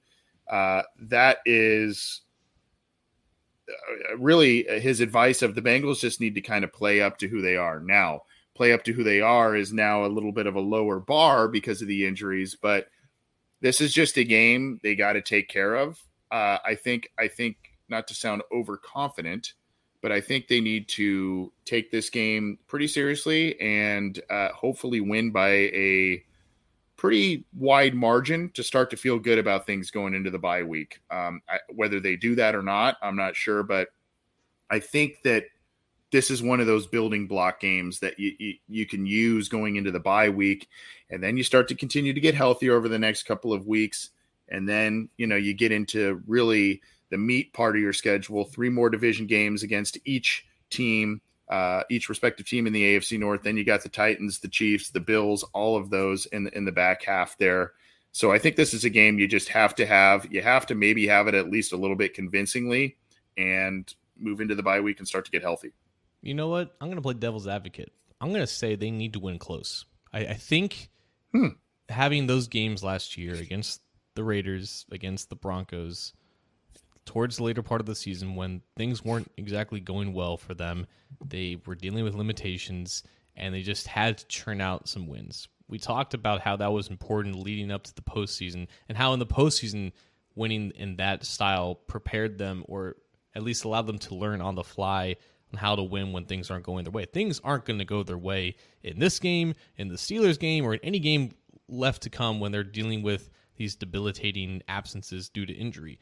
[0.48, 2.22] Uh, that is
[3.68, 7.28] uh, really his advice of the Bengals just need to kind of play up to
[7.28, 8.22] who they are now.
[8.55, 11.48] Play up to who they are is now a little bit of a lower bar
[11.48, 12.88] because of the injuries, but
[13.62, 15.98] this is just a game they got to take care of.
[16.30, 17.08] Uh, I think.
[17.18, 17.56] I think
[17.88, 19.54] not to sound overconfident,
[20.02, 25.30] but I think they need to take this game pretty seriously and uh, hopefully win
[25.30, 26.24] by a
[26.96, 31.00] pretty wide margin to start to feel good about things going into the bye week.
[31.10, 33.88] Um, I, whether they do that or not, I'm not sure, but
[34.70, 35.44] I think that
[36.12, 39.76] this is one of those building block games that you, you, you can use going
[39.76, 40.68] into the bye week
[41.10, 44.10] and then you start to continue to get healthier over the next couple of weeks
[44.48, 48.68] and then you know you get into really the meat part of your schedule three
[48.68, 53.42] more division games against each team uh, each respective team in the AFC North.
[53.42, 56.64] Then you got the Titans, the Chiefs, the Bills, all of those in the, in
[56.64, 57.72] the back half there.
[58.12, 60.26] So I think this is a game you just have to have.
[60.32, 62.96] You have to maybe have it at least a little bit convincingly,
[63.36, 65.72] and move into the bye week and start to get healthy.
[66.23, 66.75] You know what?
[66.81, 67.93] I'm going to play devil's advocate.
[68.20, 69.85] I'm going to say they need to win close.
[70.12, 70.89] I, I think
[71.33, 71.49] Hmm.
[71.89, 73.81] having those games last year against
[74.14, 76.12] the Raiders, against the Broncos,
[77.07, 80.87] towards the later part of the season when things weren't exactly going well for them,
[81.25, 83.03] they were dealing with limitations
[83.35, 85.49] and they just had to churn out some wins.
[85.68, 89.18] We talked about how that was important leading up to the postseason and how in
[89.18, 89.93] the postseason,
[90.35, 92.97] winning in that style prepared them or
[93.35, 95.16] at least allowed them to learn on the fly
[95.53, 97.05] on how to win when things aren't going their way.
[97.05, 100.74] Things aren't going to go their way in this game, in the Steelers game, or
[100.74, 101.32] in any game
[101.68, 105.98] left to come when they're dealing with these debilitating absences due to injury.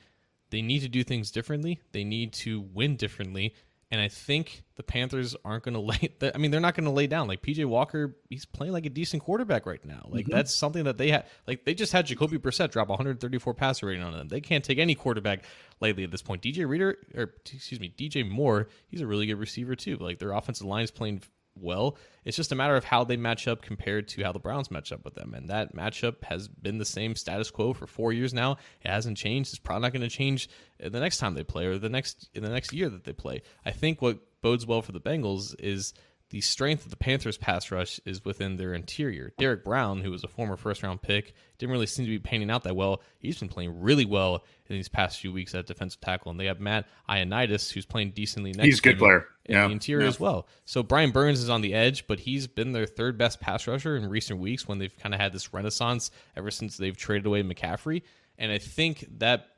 [0.51, 1.81] They need to do things differently.
[1.93, 3.55] They need to win differently.
[3.93, 6.33] And I think the Panthers aren't going to lay.
[6.35, 7.29] I mean, they're not going to lay down.
[7.29, 10.07] Like PJ Walker, he's playing like a decent quarterback right now.
[10.09, 10.37] Like mm-hmm.
[10.37, 11.27] that's something that they had.
[11.47, 14.29] Like they just had Jacoby Brissett drop 134 passer rating on them.
[14.29, 15.45] They can't take any quarterback
[15.81, 16.43] lately at this point.
[16.43, 19.97] DJ Reader, or excuse me, DJ Moore, he's a really good receiver too.
[19.97, 21.23] Like their offensive line is playing
[21.55, 21.97] well.
[22.25, 24.93] It's just a matter of how they match up compared to how the Browns match
[24.93, 25.35] up with them.
[25.35, 28.59] And that matchup has been the same status quo for four years now.
[28.83, 29.51] It hasn't changed.
[29.51, 30.49] It's probably not going to change
[30.79, 33.43] the next time they play or the next in the next year that they play.
[33.65, 35.93] I think what bodes well for the Bengals is
[36.31, 39.33] the strength of the Panthers pass rush is within their interior.
[39.39, 42.51] Derrick Brown, who was a former first round pick, didn't really seem to be painting
[42.51, 43.03] out that well.
[43.19, 46.31] He's been playing really well in these past few weeks at defensive tackle.
[46.31, 49.27] And they have Matt Ioannidis, who's playing decently next He's a good player.
[49.45, 49.67] in Yeah.
[49.67, 50.09] the interior Yeah.
[50.09, 50.47] as well.
[50.65, 53.97] So Brian Burns is on the edge, but he's been their third best pass rusher
[53.97, 57.43] in recent weeks when they've kind of had this renaissance ever since they've traded away
[57.43, 58.03] McCaffrey.
[58.39, 59.49] And I think that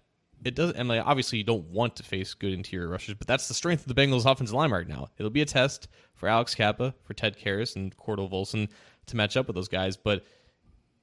[0.44, 0.72] it does.
[0.72, 3.86] And like, obviously, you don't want to face good interior rushers, but that's the strength
[3.86, 5.08] of the Bengals' offensive line right now.
[5.18, 8.68] It'll be a test for Alex Cappa, for Ted Karras, and Cordell Volson
[9.06, 9.96] to match up with those guys.
[9.96, 10.24] But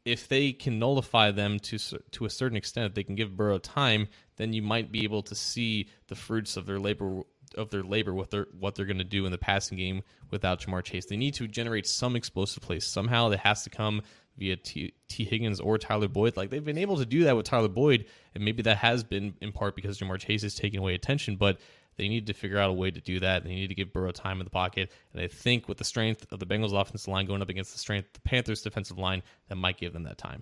[0.05, 3.59] if they can nullify them to to a certain extent, if they can give Burrow
[3.59, 7.21] time, then you might be able to see the fruits of their labor
[7.57, 10.61] of their labor what they're what they're going to do in the passing game without
[10.61, 11.05] Ja'Marr Chase.
[11.05, 13.29] They need to generate some explosive plays somehow.
[13.29, 14.01] That has to come
[14.39, 16.37] via T, Tee Higgins or Tyler Boyd.
[16.37, 19.35] Like they've been able to do that with Tyler Boyd, and maybe that has been
[19.41, 21.59] in part because Ja'Marr Chase is taking away attention, but.
[21.97, 23.43] They need to figure out a way to do that.
[23.43, 24.89] They need to give Burrow time in the pocket.
[25.11, 27.77] And I think with the strength of the Bengals offensive line going up against the
[27.77, 30.41] strength of the Panthers defensive line, that might give them that time.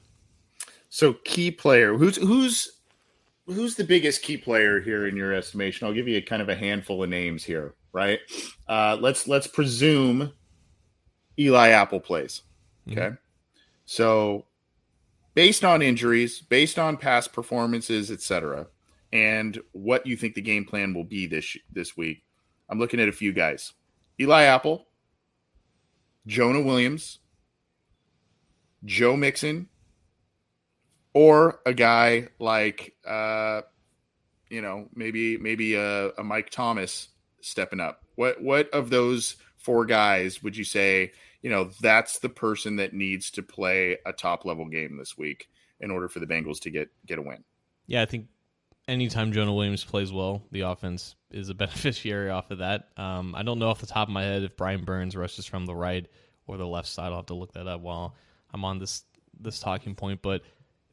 [0.90, 2.78] So key player, who's who's
[3.48, 5.88] who's the biggest key player here in your estimation?
[5.88, 8.20] I'll give you a kind of a handful of names here, right?
[8.68, 10.34] Uh, let's let's presume
[11.40, 12.44] Eli Apple plays.
[12.92, 13.16] Okay,
[13.88, 14.46] so
[15.34, 18.68] based on injuries, based on past performances, etc.,
[19.14, 22.22] and what you think the game plan will be this this week,
[22.70, 23.72] I'm looking at a few guys:
[24.20, 24.88] Eli Apple,
[26.28, 27.20] Jonah Williams,
[28.84, 29.70] Joe Mixon,
[31.14, 33.62] or a guy like uh
[34.50, 37.08] you know maybe maybe a, a mike thomas
[37.42, 41.12] stepping up what what of those four guys would you say
[41.42, 45.50] you know that's the person that needs to play a top level game this week
[45.80, 47.44] in order for the bengals to get get a win
[47.86, 48.28] Yeah, I think
[48.88, 52.90] anytime Jonah Williams plays well, the offense is a beneficiary off of that.
[52.98, 55.66] Um, I don't know off the top of my head if Brian Burns rushes from
[55.66, 56.08] the right
[56.46, 57.08] or the left side.
[57.08, 58.16] I'll have to look that up while
[58.54, 59.04] I'm on this
[59.40, 60.22] this talking point.
[60.22, 60.42] But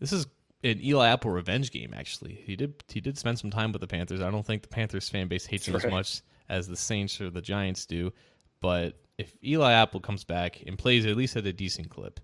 [0.01, 0.27] this is
[0.63, 1.95] an Eli Apple revenge game.
[1.97, 4.21] Actually, he did he did spend some time with the Panthers.
[4.21, 7.31] I don't think the Panthers fan base hates him as much as the Saints or
[7.31, 8.13] the Giants do.
[8.61, 12.21] But if Eli Apple comes back and plays at least at a decent clip,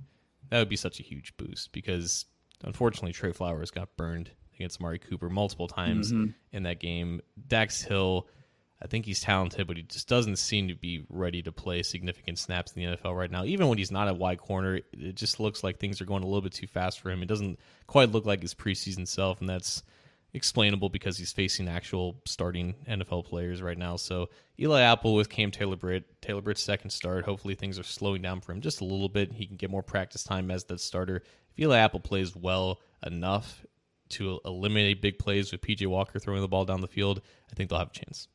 [0.51, 2.27] that would be such a huge boost because
[2.65, 6.31] unfortunately Trey Flowers got burned against Amari Cooper multiple times mm-hmm.
[6.53, 7.21] in that game.
[7.49, 8.27] Dax Hill,
[8.83, 12.39] I think he's talented, but he just doesn't seem to be ready to play significant
[12.39, 13.45] snaps in the NFL right now.
[13.45, 16.27] Even when he's not at wide corner, it just looks like things are going a
[16.27, 17.23] little bit too fast for him.
[17.23, 19.83] It doesn't quite look like his preseason self, and that's
[20.33, 23.97] explainable because he's facing actual starting NFL players right now.
[23.97, 24.29] So
[24.59, 27.25] Eli Apple with Cam Taylor Britt, Taylor Britt's second start.
[27.25, 29.33] Hopefully things are slowing down for him just a little bit.
[29.33, 31.17] He can get more practice time as that starter.
[31.17, 33.65] If Eli Apple plays well enough
[34.11, 37.21] to eliminate big plays with PJ Walker throwing the ball down the field,
[37.51, 38.29] I think they'll have a chance.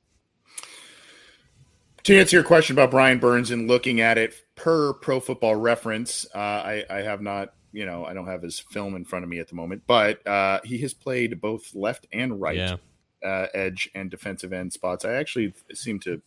[2.04, 6.26] to answer your question about brian burns and looking at it per pro football reference
[6.36, 9.30] uh, I, I have not you know i don't have his film in front of
[9.30, 12.78] me at the moment but uh, he has played both left and right Yeah.
[13.24, 15.04] uh, edge and defensive end spots.
[15.06, 16.22] I actually seem to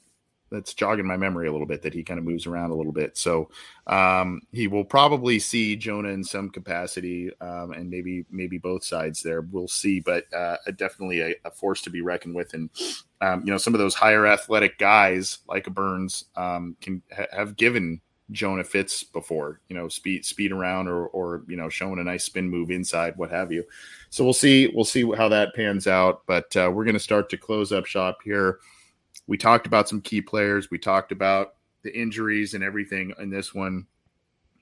[0.50, 2.92] that's jogging my memory a little bit that he kind of moves around a little
[2.92, 3.18] bit.
[3.18, 3.50] So
[3.86, 9.22] um, he will probably see Jonah in some capacity, um, and maybe maybe both sides
[9.22, 9.42] there.
[9.42, 12.54] We'll see, but uh, definitely a, a, force to be reckoned with.
[12.54, 12.70] And
[13.20, 17.26] um, you know, some of those higher athletic guys like a Burns um, can ha-
[17.32, 21.98] have given Jonah fits before, you know, speed speed around or or you know showing
[21.98, 23.64] a nice spin move inside, what have you.
[24.10, 26.22] So we'll see we'll see how that pans out.
[26.26, 28.58] But uh, we're going to start to close up shop here.
[29.26, 30.70] We talked about some key players.
[30.70, 33.86] We talked about the injuries and everything in this one.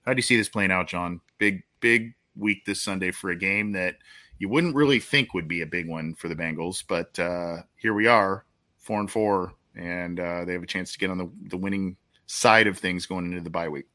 [0.05, 1.21] How do you see this playing out, John?
[1.39, 3.97] Big big week this Sunday for a game that
[4.39, 7.95] you wouldn't really think would be a big one for the Bengals, but uh, here
[7.95, 8.45] we are,
[8.79, 11.97] four and four, and uh, they have a chance to get on the, the winning
[12.27, 13.87] side of things going into the bye week.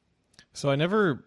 [0.54, 1.26] So I never,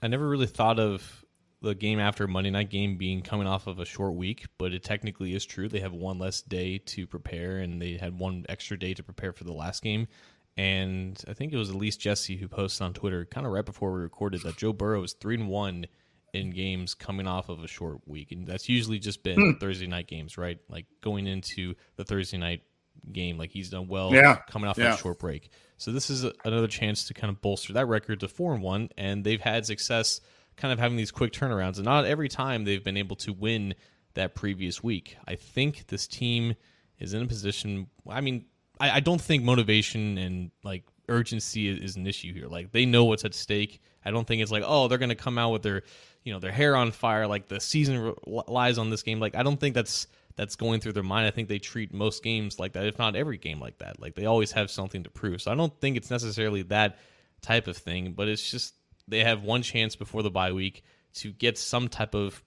[0.00, 1.24] I never really thought of
[1.62, 4.82] the game after Monday night game being coming off of a short week, but it
[4.82, 5.68] technically is true.
[5.68, 9.32] They have one less day to prepare, and they had one extra day to prepare
[9.32, 10.08] for the last game.
[10.56, 13.64] And I think it was at least Jesse who posted on Twitter, kind of right
[13.64, 15.86] before we recorded, that Joe Burrow is three and one
[16.34, 19.58] in games coming off of a short week, and that's usually just been hmm.
[19.58, 20.58] Thursday night games, right?
[20.68, 22.62] Like going into the Thursday night
[23.12, 24.36] game, like he's done well yeah.
[24.48, 24.94] coming off yeah.
[24.94, 25.50] a short break.
[25.76, 28.62] So this is a, another chance to kind of bolster that record to four and
[28.62, 30.20] one, and they've had success
[30.56, 33.74] kind of having these quick turnarounds, and not every time they've been able to win
[34.14, 35.16] that previous week.
[35.26, 36.54] I think this team
[36.98, 37.88] is in a position.
[38.08, 38.44] I mean,
[38.78, 42.46] I, I don't think motivation and like urgency is, is, an issue here.
[42.46, 43.80] Like they know what's at stake.
[44.04, 45.82] I don't think it's like oh they're going to come out with their
[46.24, 49.20] you know their hair on fire like the season lies on this game.
[49.20, 50.06] Like I don't think that's
[50.36, 51.26] that's going through their mind.
[51.26, 54.00] I think they treat most games like that, if not every game like that.
[54.00, 55.42] Like they always have something to prove.
[55.42, 56.98] So I don't think it's necessarily that
[57.40, 58.74] type of thing, but it's just
[59.08, 62.42] they have one chance before the bye week to get some type of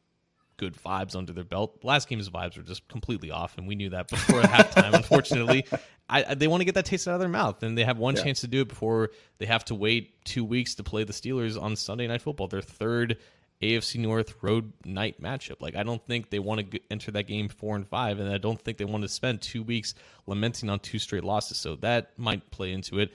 [0.57, 1.79] good vibes under their belt.
[1.83, 4.93] Last game's vibes were just completely off, and we knew that before halftime.
[4.93, 5.65] Unfortunately,
[6.09, 8.15] I, they want to get that taste out of their mouth, and they have one
[8.15, 8.23] yeah.
[8.23, 11.61] chance to do it before they have to wait two weeks to play the Steelers
[11.61, 13.17] on Sunday Night Football, their third
[13.61, 15.61] AFC North road night matchup.
[15.61, 18.37] Like I don't think they want to enter that game four and five, and I
[18.37, 19.93] don't think they want to spend two weeks
[20.27, 21.57] lamenting on two straight losses.
[21.57, 23.13] So that might play into it.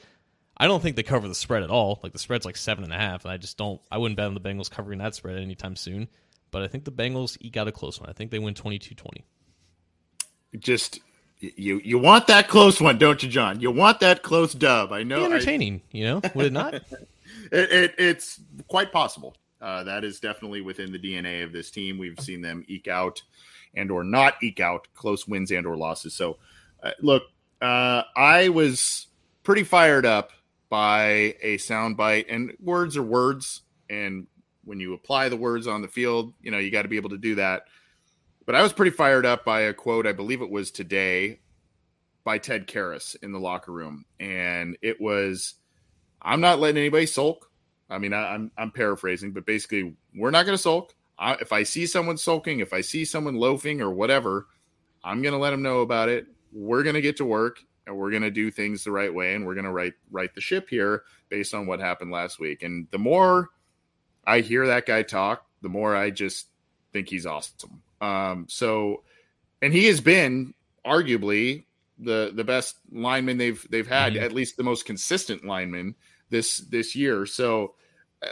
[0.57, 2.01] I don't think they cover the spread at all.
[2.03, 3.80] Like the spread's like seven and a half, and I just don't.
[3.91, 6.09] I wouldn't bet on the Bengals covering that spread anytime soon.
[6.51, 8.11] But I think the Bengals eke out a close one.
[8.11, 9.22] I think they win 22-20.
[10.59, 10.99] Just
[11.38, 13.61] you you want that close one, don't you, John?
[13.61, 14.93] You want that close dub.
[14.93, 15.20] I know.
[15.20, 16.20] Be entertaining, I, you know.
[16.34, 16.74] Would it not?
[16.74, 16.84] it,
[17.53, 19.34] it, it's quite possible.
[19.61, 21.98] Uh, that is definitely within the DNA of this team.
[21.98, 23.22] We've seen them eke out
[23.74, 26.14] and or not eke out close wins and or losses.
[26.14, 26.38] So,
[26.82, 27.24] uh, look,
[27.61, 29.06] uh, I was
[29.42, 30.32] pretty fired up
[30.70, 34.26] by a soundbite, and words are words, and
[34.64, 37.11] when you apply the words on the field, you know you got to be able
[37.11, 37.64] to do that.
[38.46, 40.06] But I was pretty fired up by a quote.
[40.06, 41.40] I believe it was today
[42.24, 45.54] by Ted Karras in the locker room, and it was,
[46.22, 47.49] "I'm not letting anybody sulk.
[47.91, 50.95] I mean, I, am I'm, I'm paraphrasing, but basically, we're not going to sulk.
[51.18, 54.47] I, if I see someone sulking, if I see someone loafing or whatever,
[55.05, 56.26] I'm going to let them know about it.
[56.53, 59.34] We're going to get to work and we're going to do things the right way
[59.34, 62.62] and we're going to right right the ship here based on what happened last week.
[62.62, 63.51] And the more
[64.26, 66.47] I hear that guy talk, the more I just
[66.93, 67.82] think he's awesome.
[68.01, 69.03] Um, so,
[69.61, 70.55] and he has been
[70.86, 71.66] arguably
[71.99, 74.24] the the best lineman they've they've had, mm-hmm.
[74.24, 75.95] at least the most consistent lineman
[76.30, 77.26] this this year.
[77.26, 77.74] So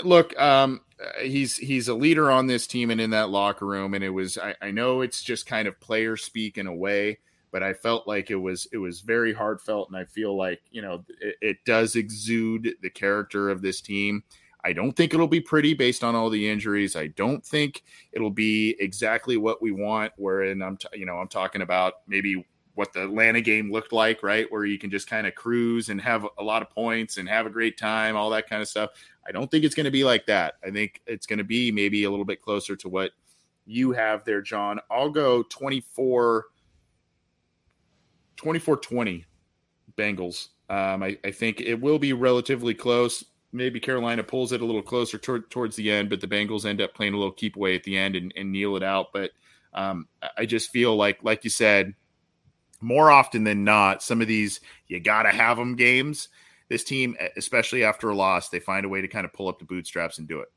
[0.03, 0.81] look, um,
[1.23, 4.39] he's he's a leader on this team and in that locker room, and it was
[4.39, 7.19] I, I know it's just kind of player speak in a way,
[7.53, 10.83] but I felt like it was it was very heartfelt, and I feel like you
[10.83, 14.23] know it, it does exude the character of this team.
[14.65, 16.97] I don't think it'll be pretty based on all the injuries.
[16.97, 20.13] I don't think it'll be exactly what we want.
[20.17, 22.45] Wherein I'm, t- you know, I'm talking about maybe
[22.79, 24.47] what the Atlanta game looked like, right?
[24.53, 27.45] Where you can just kind of cruise and have a lot of points and have
[27.45, 28.91] a great time, all that kind of stuff.
[29.27, 30.59] I don't think it's going to be like that.
[30.65, 33.11] I think it's going to be maybe a little bit closer to what
[33.67, 34.79] you have there, John.
[34.93, 36.45] I'll go 24
[38.37, 39.25] 24 20
[39.97, 40.51] Bengals.
[40.71, 43.25] Um, I, I, think it will be relatively close.
[43.51, 46.81] Maybe Carolina pulls it a little closer toward, towards the end, but the Bengals end
[46.81, 49.09] up playing a little keep away at the end and, and kneel it out.
[49.13, 49.33] But
[49.75, 50.07] um,
[50.37, 51.95] I just feel like, like you said,
[52.81, 56.29] more often than not, some of these you got to have them games.
[56.69, 59.59] This team, especially after a loss, they find a way to kind of pull up
[59.59, 60.49] the bootstraps and do it.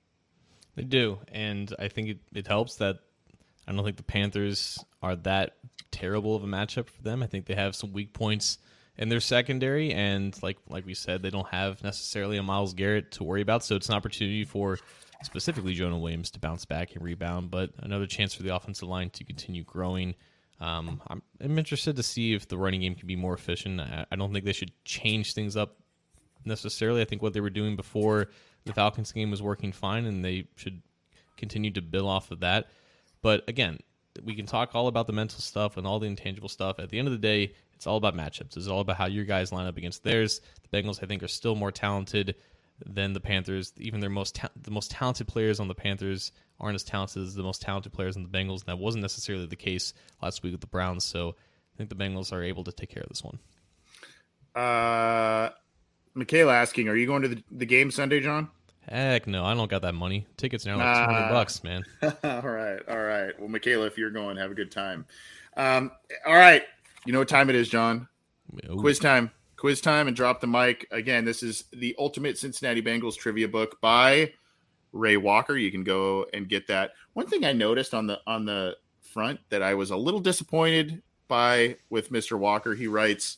[0.76, 3.00] They do, and I think it, it helps that
[3.68, 5.58] I don't think the Panthers are that
[5.92, 7.22] terrible of a matchup for them.
[7.24, 8.58] I think they have some weak points
[8.98, 13.12] in their secondary, and like like we said, they don't have necessarily a Myles Garrett
[13.14, 13.64] to worry about.
[13.64, 14.78] So it's an opportunity for
[15.24, 19.10] specifically Jonah Williams to bounce back and rebound, but another chance for the offensive line
[19.12, 20.16] to continue growing
[20.62, 23.82] Um, I'm, I'm interested to see if the running game can be more efficient.
[23.82, 25.78] I, I don't think they should change things up
[26.46, 27.02] necessarily.
[27.02, 28.30] I think what they were doing before
[28.66, 30.82] the Falcons game was working fine, and they should
[31.36, 32.68] continue to build off of that.
[33.24, 33.80] But again,
[34.24, 36.80] we can talk all about the mental stuff and all the intangible stuff.
[36.80, 38.56] At the end of the day, it's all about matchups.
[38.56, 40.42] It's all about how your guys line up against theirs.
[40.62, 42.36] The Bengals, I think, are still more talented
[42.86, 43.74] than the Panthers.
[43.78, 46.32] Even their most ta- the most talented players on the Panthers
[46.62, 48.62] aren't as talented as the most talented players in the Bengals.
[48.62, 51.04] And that wasn't necessarily the case last week with the Browns.
[51.04, 53.40] So I think the Bengals are able to take care of this one.
[54.56, 55.50] Uh,
[56.14, 58.50] Michaela asking, are you going to the, the game Sunday, John?
[58.88, 60.26] Heck no, I don't got that money.
[60.38, 61.84] Tickets are now like two hundred bucks, man.
[62.02, 63.40] all right, all right.
[63.40, 65.06] Well, Michaela, if you're going, have a good time.
[65.56, 65.92] Um,
[66.26, 66.64] all right.
[67.06, 68.08] You know what time it is, John?
[68.70, 68.78] Ooh.
[68.78, 69.32] Quiz time.
[69.56, 70.88] Quiz time and drop the mic.
[70.92, 74.34] Again, this is the Ultimate Cincinnati Bengals trivia book by
[74.94, 75.58] Ray Walker.
[75.58, 76.92] You can go and get that.
[77.14, 81.02] One thing I noticed on the on the front that I was a little disappointed
[81.28, 82.38] by with Mr.
[82.38, 83.38] Walker, he writes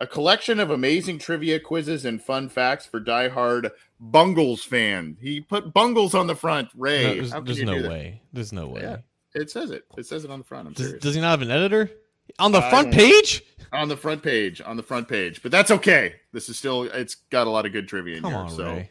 [0.00, 5.16] a collection of amazing trivia quizzes and fun facts for diehard Bungles fan.
[5.20, 6.68] He put Bungles on the front.
[6.74, 8.22] Ray, No, there's there's no way.
[8.32, 8.80] There's no way.
[8.82, 8.96] Yeah,
[9.34, 9.84] it says it.
[9.98, 10.68] It says it on the front.
[10.68, 11.02] I'm Does, serious.
[11.02, 11.90] does he not have an editor
[12.38, 13.42] on the I front page?
[13.72, 16.14] on the front page, on the front page, but that's okay.
[16.32, 18.40] This is still it's got a lot of good trivia in Come here.
[18.40, 18.90] on, so, Ray.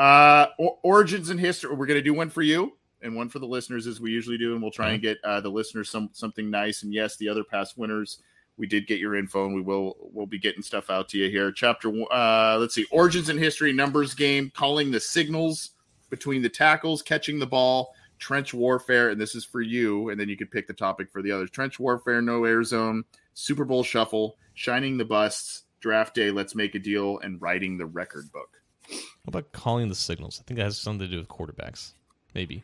[0.00, 1.74] Uh, or- origins and history.
[1.74, 2.72] We're gonna do one for you
[3.02, 5.40] and one for the listeners as we usually do, and we'll try and get uh,
[5.40, 6.82] the listeners some something nice.
[6.82, 8.18] And yes, the other past winners,
[8.56, 11.30] we did get your info, and we will we'll be getting stuff out to you
[11.30, 11.52] here.
[11.52, 15.70] Chapter one- uh, let's see, origins and history numbers game, calling the signals
[16.08, 17.94] between the tackles, catching the ball.
[18.18, 21.22] Trench warfare, and this is for you, and then you can pick the topic for
[21.22, 21.48] the others.
[21.50, 26.74] Trench warfare, no air zone, Super Bowl shuffle, shining the busts, draft day, let's make
[26.74, 28.59] a deal, and writing the record book.
[29.24, 30.40] What about calling the signals?
[30.40, 31.92] I think that has something to do with quarterbacks.
[32.34, 32.62] Maybe.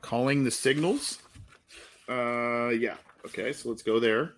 [0.00, 1.18] Calling the signals.
[2.08, 2.96] Uh, yeah.
[3.26, 4.34] Okay, so let's go there.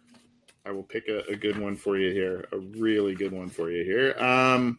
[0.64, 3.70] I will pick a, a good one for you here, a really good one for
[3.70, 4.16] you here.
[4.18, 4.78] Um,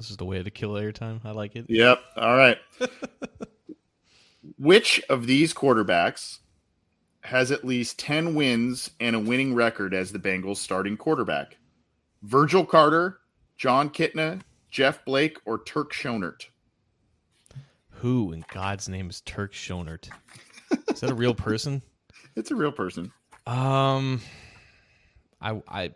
[0.00, 1.20] This is the way to kill airtime.
[1.26, 1.66] I like it.
[1.68, 2.00] Yep.
[2.16, 2.56] All right.
[4.58, 6.38] Which of these quarterbacks
[7.20, 11.58] has at least 10 wins and a winning record as the Bengals starting quarterback?
[12.22, 13.20] Virgil Carter,
[13.56, 14.40] Jon Kitna,
[14.70, 16.46] Jeff Blake, or Turk Schonert?
[17.90, 20.08] Who in God's name is Turk Schonert?
[20.88, 21.82] Is that a real person?
[22.36, 23.10] It's a real person.
[23.44, 24.20] Um,
[25.40, 25.90] I, I,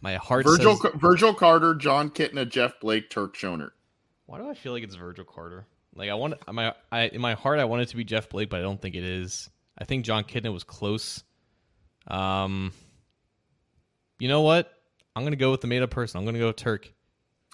[0.00, 0.92] my heart Virgil says.
[0.94, 3.72] Virgil Carter, Jon Kitna, Jeff Blake, Turk Schonert.
[4.24, 5.66] Why do I feel like it's Virgil Carter?
[5.94, 8.48] Like I want my, I in my heart I want it to be Jeff Blake,
[8.48, 9.50] but I don't think it is.
[9.76, 11.22] I think Jon Kitna was close.
[12.08, 12.72] Um,
[14.18, 14.72] you know what?
[15.14, 16.18] I'm gonna go with the made up person.
[16.18, 16.92] I'm gonna go with Turk.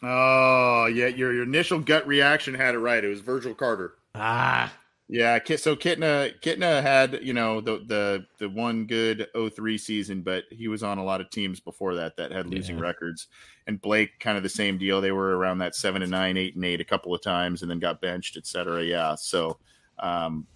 [0.02, 3.02] Oh, yeah, your, your initial gut reaction had it right.
[3.02, 3.94] It was Virgil Carter.
[4.14, 4.72] Ah,
[5.08, 10.44] Yeah, so Kitna Kitna had you know the the the one good 03 season, but
[10.50, 12.82] he was on a lot of teams before that that had losing Yeah.
[12.84, 13.26] records.
[13.66, 15.00] And Blake kind of the same deal.
[15.00, 17.70] They were around that seven and nine, eight and eight a couple of times, and
[17.70, 18.84] then got benched, etc.
[18.84, 19.58] Yeah, so
[19.98, 20.46] um,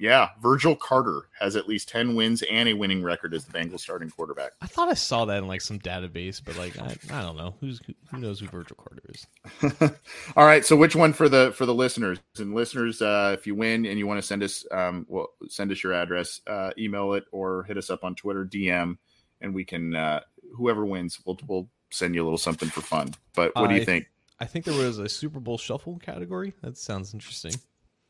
[0.00, 3.80] yeah, Virgil Carter has at least ten wins and a winning record as the Bengals
[3.80, 4.52] starting quarterback.
[4.62, 7.54] I thought I saw that in like some database, but like I, I don't know
[7.60, 7.80] who's
[8.10, 9.90] who knows who Virgil Carter is.
[10.36, 13.02] All right, so which one for the for the listeners and listeners?
[13.02, 15.92] Uh, if you win and you want to send us, um, well, send us your
[15.92, 18.96] address, uh, email it, or hit us up on Twitter, DM,
[19.40, 19.94] and we can.
[19.94, 20.20] Uh,
[20.56, 23.12] whoever wins, we'll we'll send you a little something for fun.
[23.34, 24.06] But what do you I- think?
[24.42, 26.54] I think there was a Super Bowl shuffle category.
[26.62, 27.52] That sounds interesting.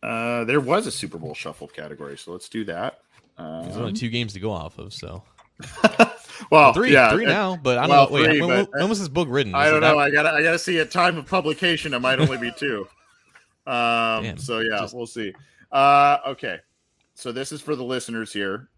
[0.03, 3.01] Uh, there was a Super Bowl shuffle category, so let's do that.
[3.39, 5.23] Uh there's Um, only two games to go off of, so
[6.51, 7.57] well, three, yeah, three now.
[7.63, 8.15] But I don't well, know.
[8.15, 9.55] Wait, three, when, when was this book written?
[9.55, 9.89] I don't know.
[9.89, 11.93] that- I gotta I gotta see at time of publication.
[11.95, 12.87] It might only be two.
[13.67, 15.33] Um, Damn, so yeah, just- we'll see.
[15.71, 16.59] Uh, okay,
[17.15, 18.69] so this is for the listeners here.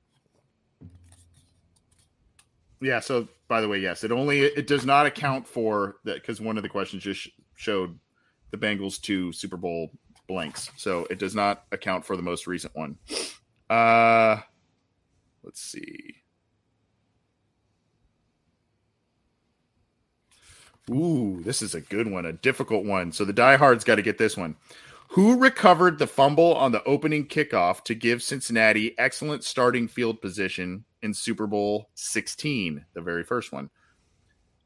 [2.81, 3.01] Yeah.
[3.01, 6.57] So by the way, yes, it only it does not account for that because one
[6.57, 7.99] of the questions just sh- showed
[8.51, 9.91] the Bengals two Super Bowl
[10.27, 12.99] blanks, so it does not account for the most recent one.
[13.69, 14.39] Uh,
[15.43, 16.17] let's see.
[20.91, 23.13] Ooh, this is a good one, a difficult one.
[23.13, 24.57] So the diehards got to get this one.
[25.11, 30.85] Who recovered the fumble on the opening kickoff to give Cincinnati excellent starting field position
[31.03, 33.69] in Super Bowl 16, the very first one?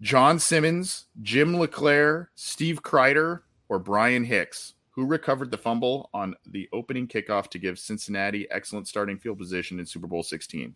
[0.01, 4.74] John Simmons, Jim LeClair, Steve Kreider, or Brian Hicks?
[4.97, 9.78] Who recovered the fumble on the opening kickoff to give Cincinnati excellent starting field position
[9.78, 10.74] in Super Bowl 16?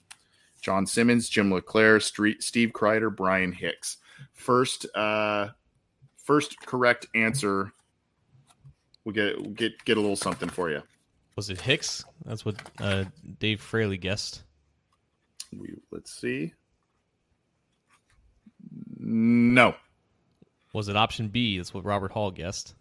[0.61, 3.97] John Simmons, Jim LeClair, Street, Steve Kreider, Brian Hicks.
[4.35, 5.49] First, uh,
[6.19, 7.73] first correct answer.
[9.07, 10.83] We'll get we'll get get a little something for you.
[11.37, 12.05] Was it Hicks?
[12.27, 13.05] That's what uh,
[13.39, 14.43] Dave Fraley guessed.
[15.51, 16.53] We, let's see.
[18.99, 19.75] No.
[20.75, 21.57] Was it option B?
[21.57, 22.75] That's what Robert Hall guessed.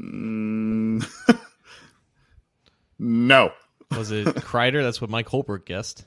[0.00, 1.06] Mm,
[2.98, 3.52] no.
[3.92, 4.82] Was it Kreider?
[4.82, 6.04] That's what Mike Holbrook guessed.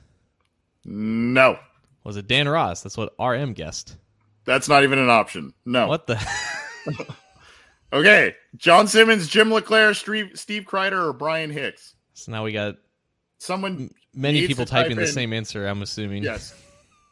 [0.84, 1.58] No.
[2.04, 2.82] Was it Dan Ross?
[2.82, 3.96] That's what RM guessed.
[4.44, 5.52] That's not even an option.
[5.64, 5.86] No.
[5.88, 6.18] What the?
[7.92, 8.34] Okay.
[8.56, 11.94] John Simmons, Jim LeClair, Steve, Steve Kreider, or Brian Hicks.
[12.14, 12.76] so now we got
[13.38, 15.66] Someone many people type typing the same answer.
[15.66, 16.22] I'm assuming.
[16.22, 16.54] Yes.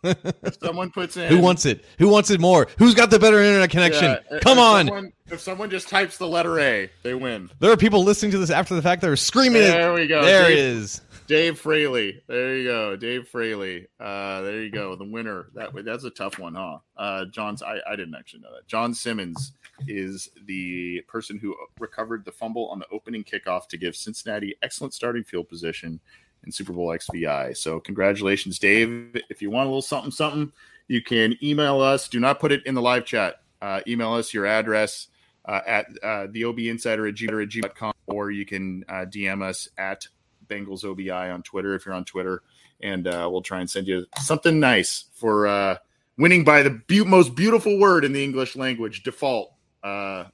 [0.03, 1.85] If someone puts in Who wants it?
[1.99, 2.69] Who wants it more?
[2.79, 4.05] Who's got the better internet connection?
[4.05, 4.87] Yeah, if Come on!
[4.87, 7.51] Someone, if someone just types the letter A, they win.
[7.59, 9.63] There are people listening to this after the fact that are screaming.
[9.63, 10.23] There we go.
[10.25, 11.01] There Dave- is.
[11.27, 12.23] Dave Fraley.
[12.27, 12.97] There you go.
[12.97, 13.87] Dave Fraley.
[14.01, 14.97] Uh, there you go.
[14.97, 15.49] The winner.
[15.55, 16.79] That that's a tough one, huh?
[16.97, 17.63] Uh, John's.
[17.63, 18.67] I, I didn't actually know that.
[18.67, 19.53] John Simmons
[19.87, 24.95] is the person who recovered the fumble on the opening kickoff to give Cincinnati excellent
[24.95, 26.01] starting field position
[26.45, 27.57] in Super Bowl XVI.
[27.57, 29.17] So congratulations, Dave.
[29.29, 30.53] If you want a little something, something,
[30.89, 32.09] you can email us.
[32.09, 33.43] Do not put it in the live chat.
[33.61, 35.09] Uh, email us your address
[35.49, 40.07] uh, at uh, the OB Insider at gmail.com, or you can uh, DM us at
[40.47, 42.43] Bengals OBI on Twitter if you're on Twitter,
[42.83, 45.77] and uh, we'll try and send you something nice for uh,
[46.19, 49.53] winning by the be- most beautiful word in the English language, default.
[49.83, 50.25] Uh,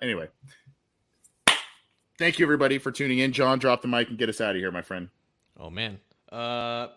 [0.00, 0.28] anyway,
[2.22, 3.32] thank you everybody for tuning in.
[3.32, 5.08] John, drop the mic and get us out of here, my friend.
[5.58, 5.98] Oh man.
[6.30, 6.88] Uh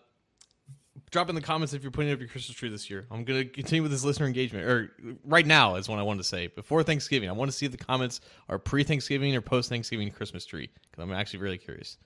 [1.10, 3.06] drop in the comments if you're putting up your Christmas tree this year.
[3.10, 4.66] I'm gonna continue with this listener engagement.
[4.66, 4.92] Or
[5.24, 6.46] right now is what I wanted to say.
[6.46, 7.28] Before Thanksgiving.
[7.28, 10.70] I want to see if the comments are pre Thanksgiving or post Thanksgiving Christmas tree.
[10.90, 11.98] Because I'm actually really curious.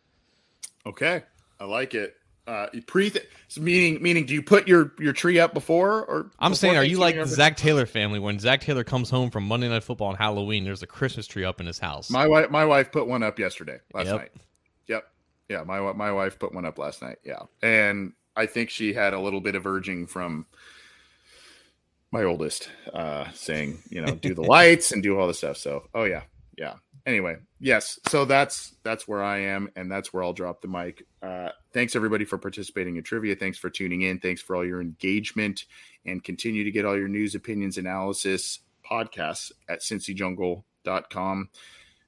[0.87, 1.23] Okay,
[1.61, 2.17] I like it.
[2.51, 3.13] Uh, pre
[3.61, 6.33] meaning meaning, do you put your your tree up before or?
[6.41, 9.31] I'm before saying, are you like the Zac Taylor family when Zac Taylor comes home
[9.31, 10.65] from Monday Night Football on Halloween?
[10.65, 12.11] There's a Christmas tree up in his house.
[12.11, 14.17] My wife, my wife put one up yesterday, last Yep.
[14.17, 14.31] night.
[14.89, 15.05] Yep,
[15.49, 17.19] yeah, my my wife put one up last night.
[17.23, 20.45] Yeah, and I think she had a little bit of urging from
[22.11, 25.57] my oldest, uh, saying, you know, do the lights and do all the stuff.
[25.57, 26.23] So, oh yeah,
[26.59, 26.75] yeah.
[27.07, 27.99] Anyway, yes.
[28.09, 31.07] So that's that's where I am, and that's where I'll drop the mic.
[31.23, 33.37] Uh, thanks everybody for participating in trivia.
[33.37, 34.19] Thanks for tuning in.
[34.19, 35.65] Thanks for all your engagement,
[36.05, 38.61] and continue to get all your news, opinions, analysis
[38.91, 41.49] podcasts at cincyjungle.com.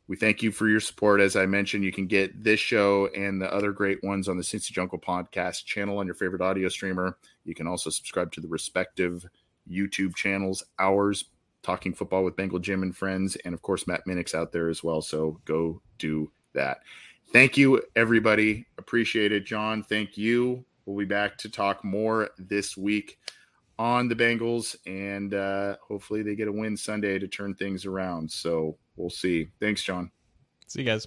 [0.08, 1.20] We thank you for your support.
[1.20, 4.42] As I mentioned, you can get this show and the other great ones on the
[4.42, 7.16] Cincy Jungle podcast channel on your favorite audio streamer.
[7.44, 9.24] You can also subscribe to the respective
[9.70, 11.24] YouTube channels, ours,
[11.62, 14.82] Talking Football with Bengal Jim and Friends, and of course, Matt Minnick's out there as
[14.82, 15.00] well.
[15.02, 16.78] So go do that.
[17.32, 18.66] Thank you, everybody.
[18.78, 19.46] Appreciate it.
[19.46, 20.64] John, thank you.
[20.84, 23.18] We'll be back to talk more this week
[23.78, 28.30] on the Bengals, and uh, hopefully they get a win Sunday to turn things around.
[28.30, 29.48] So we'll see.
[29.60, 30.10] Thanks, John.
[30.66, 31.06] See you guys.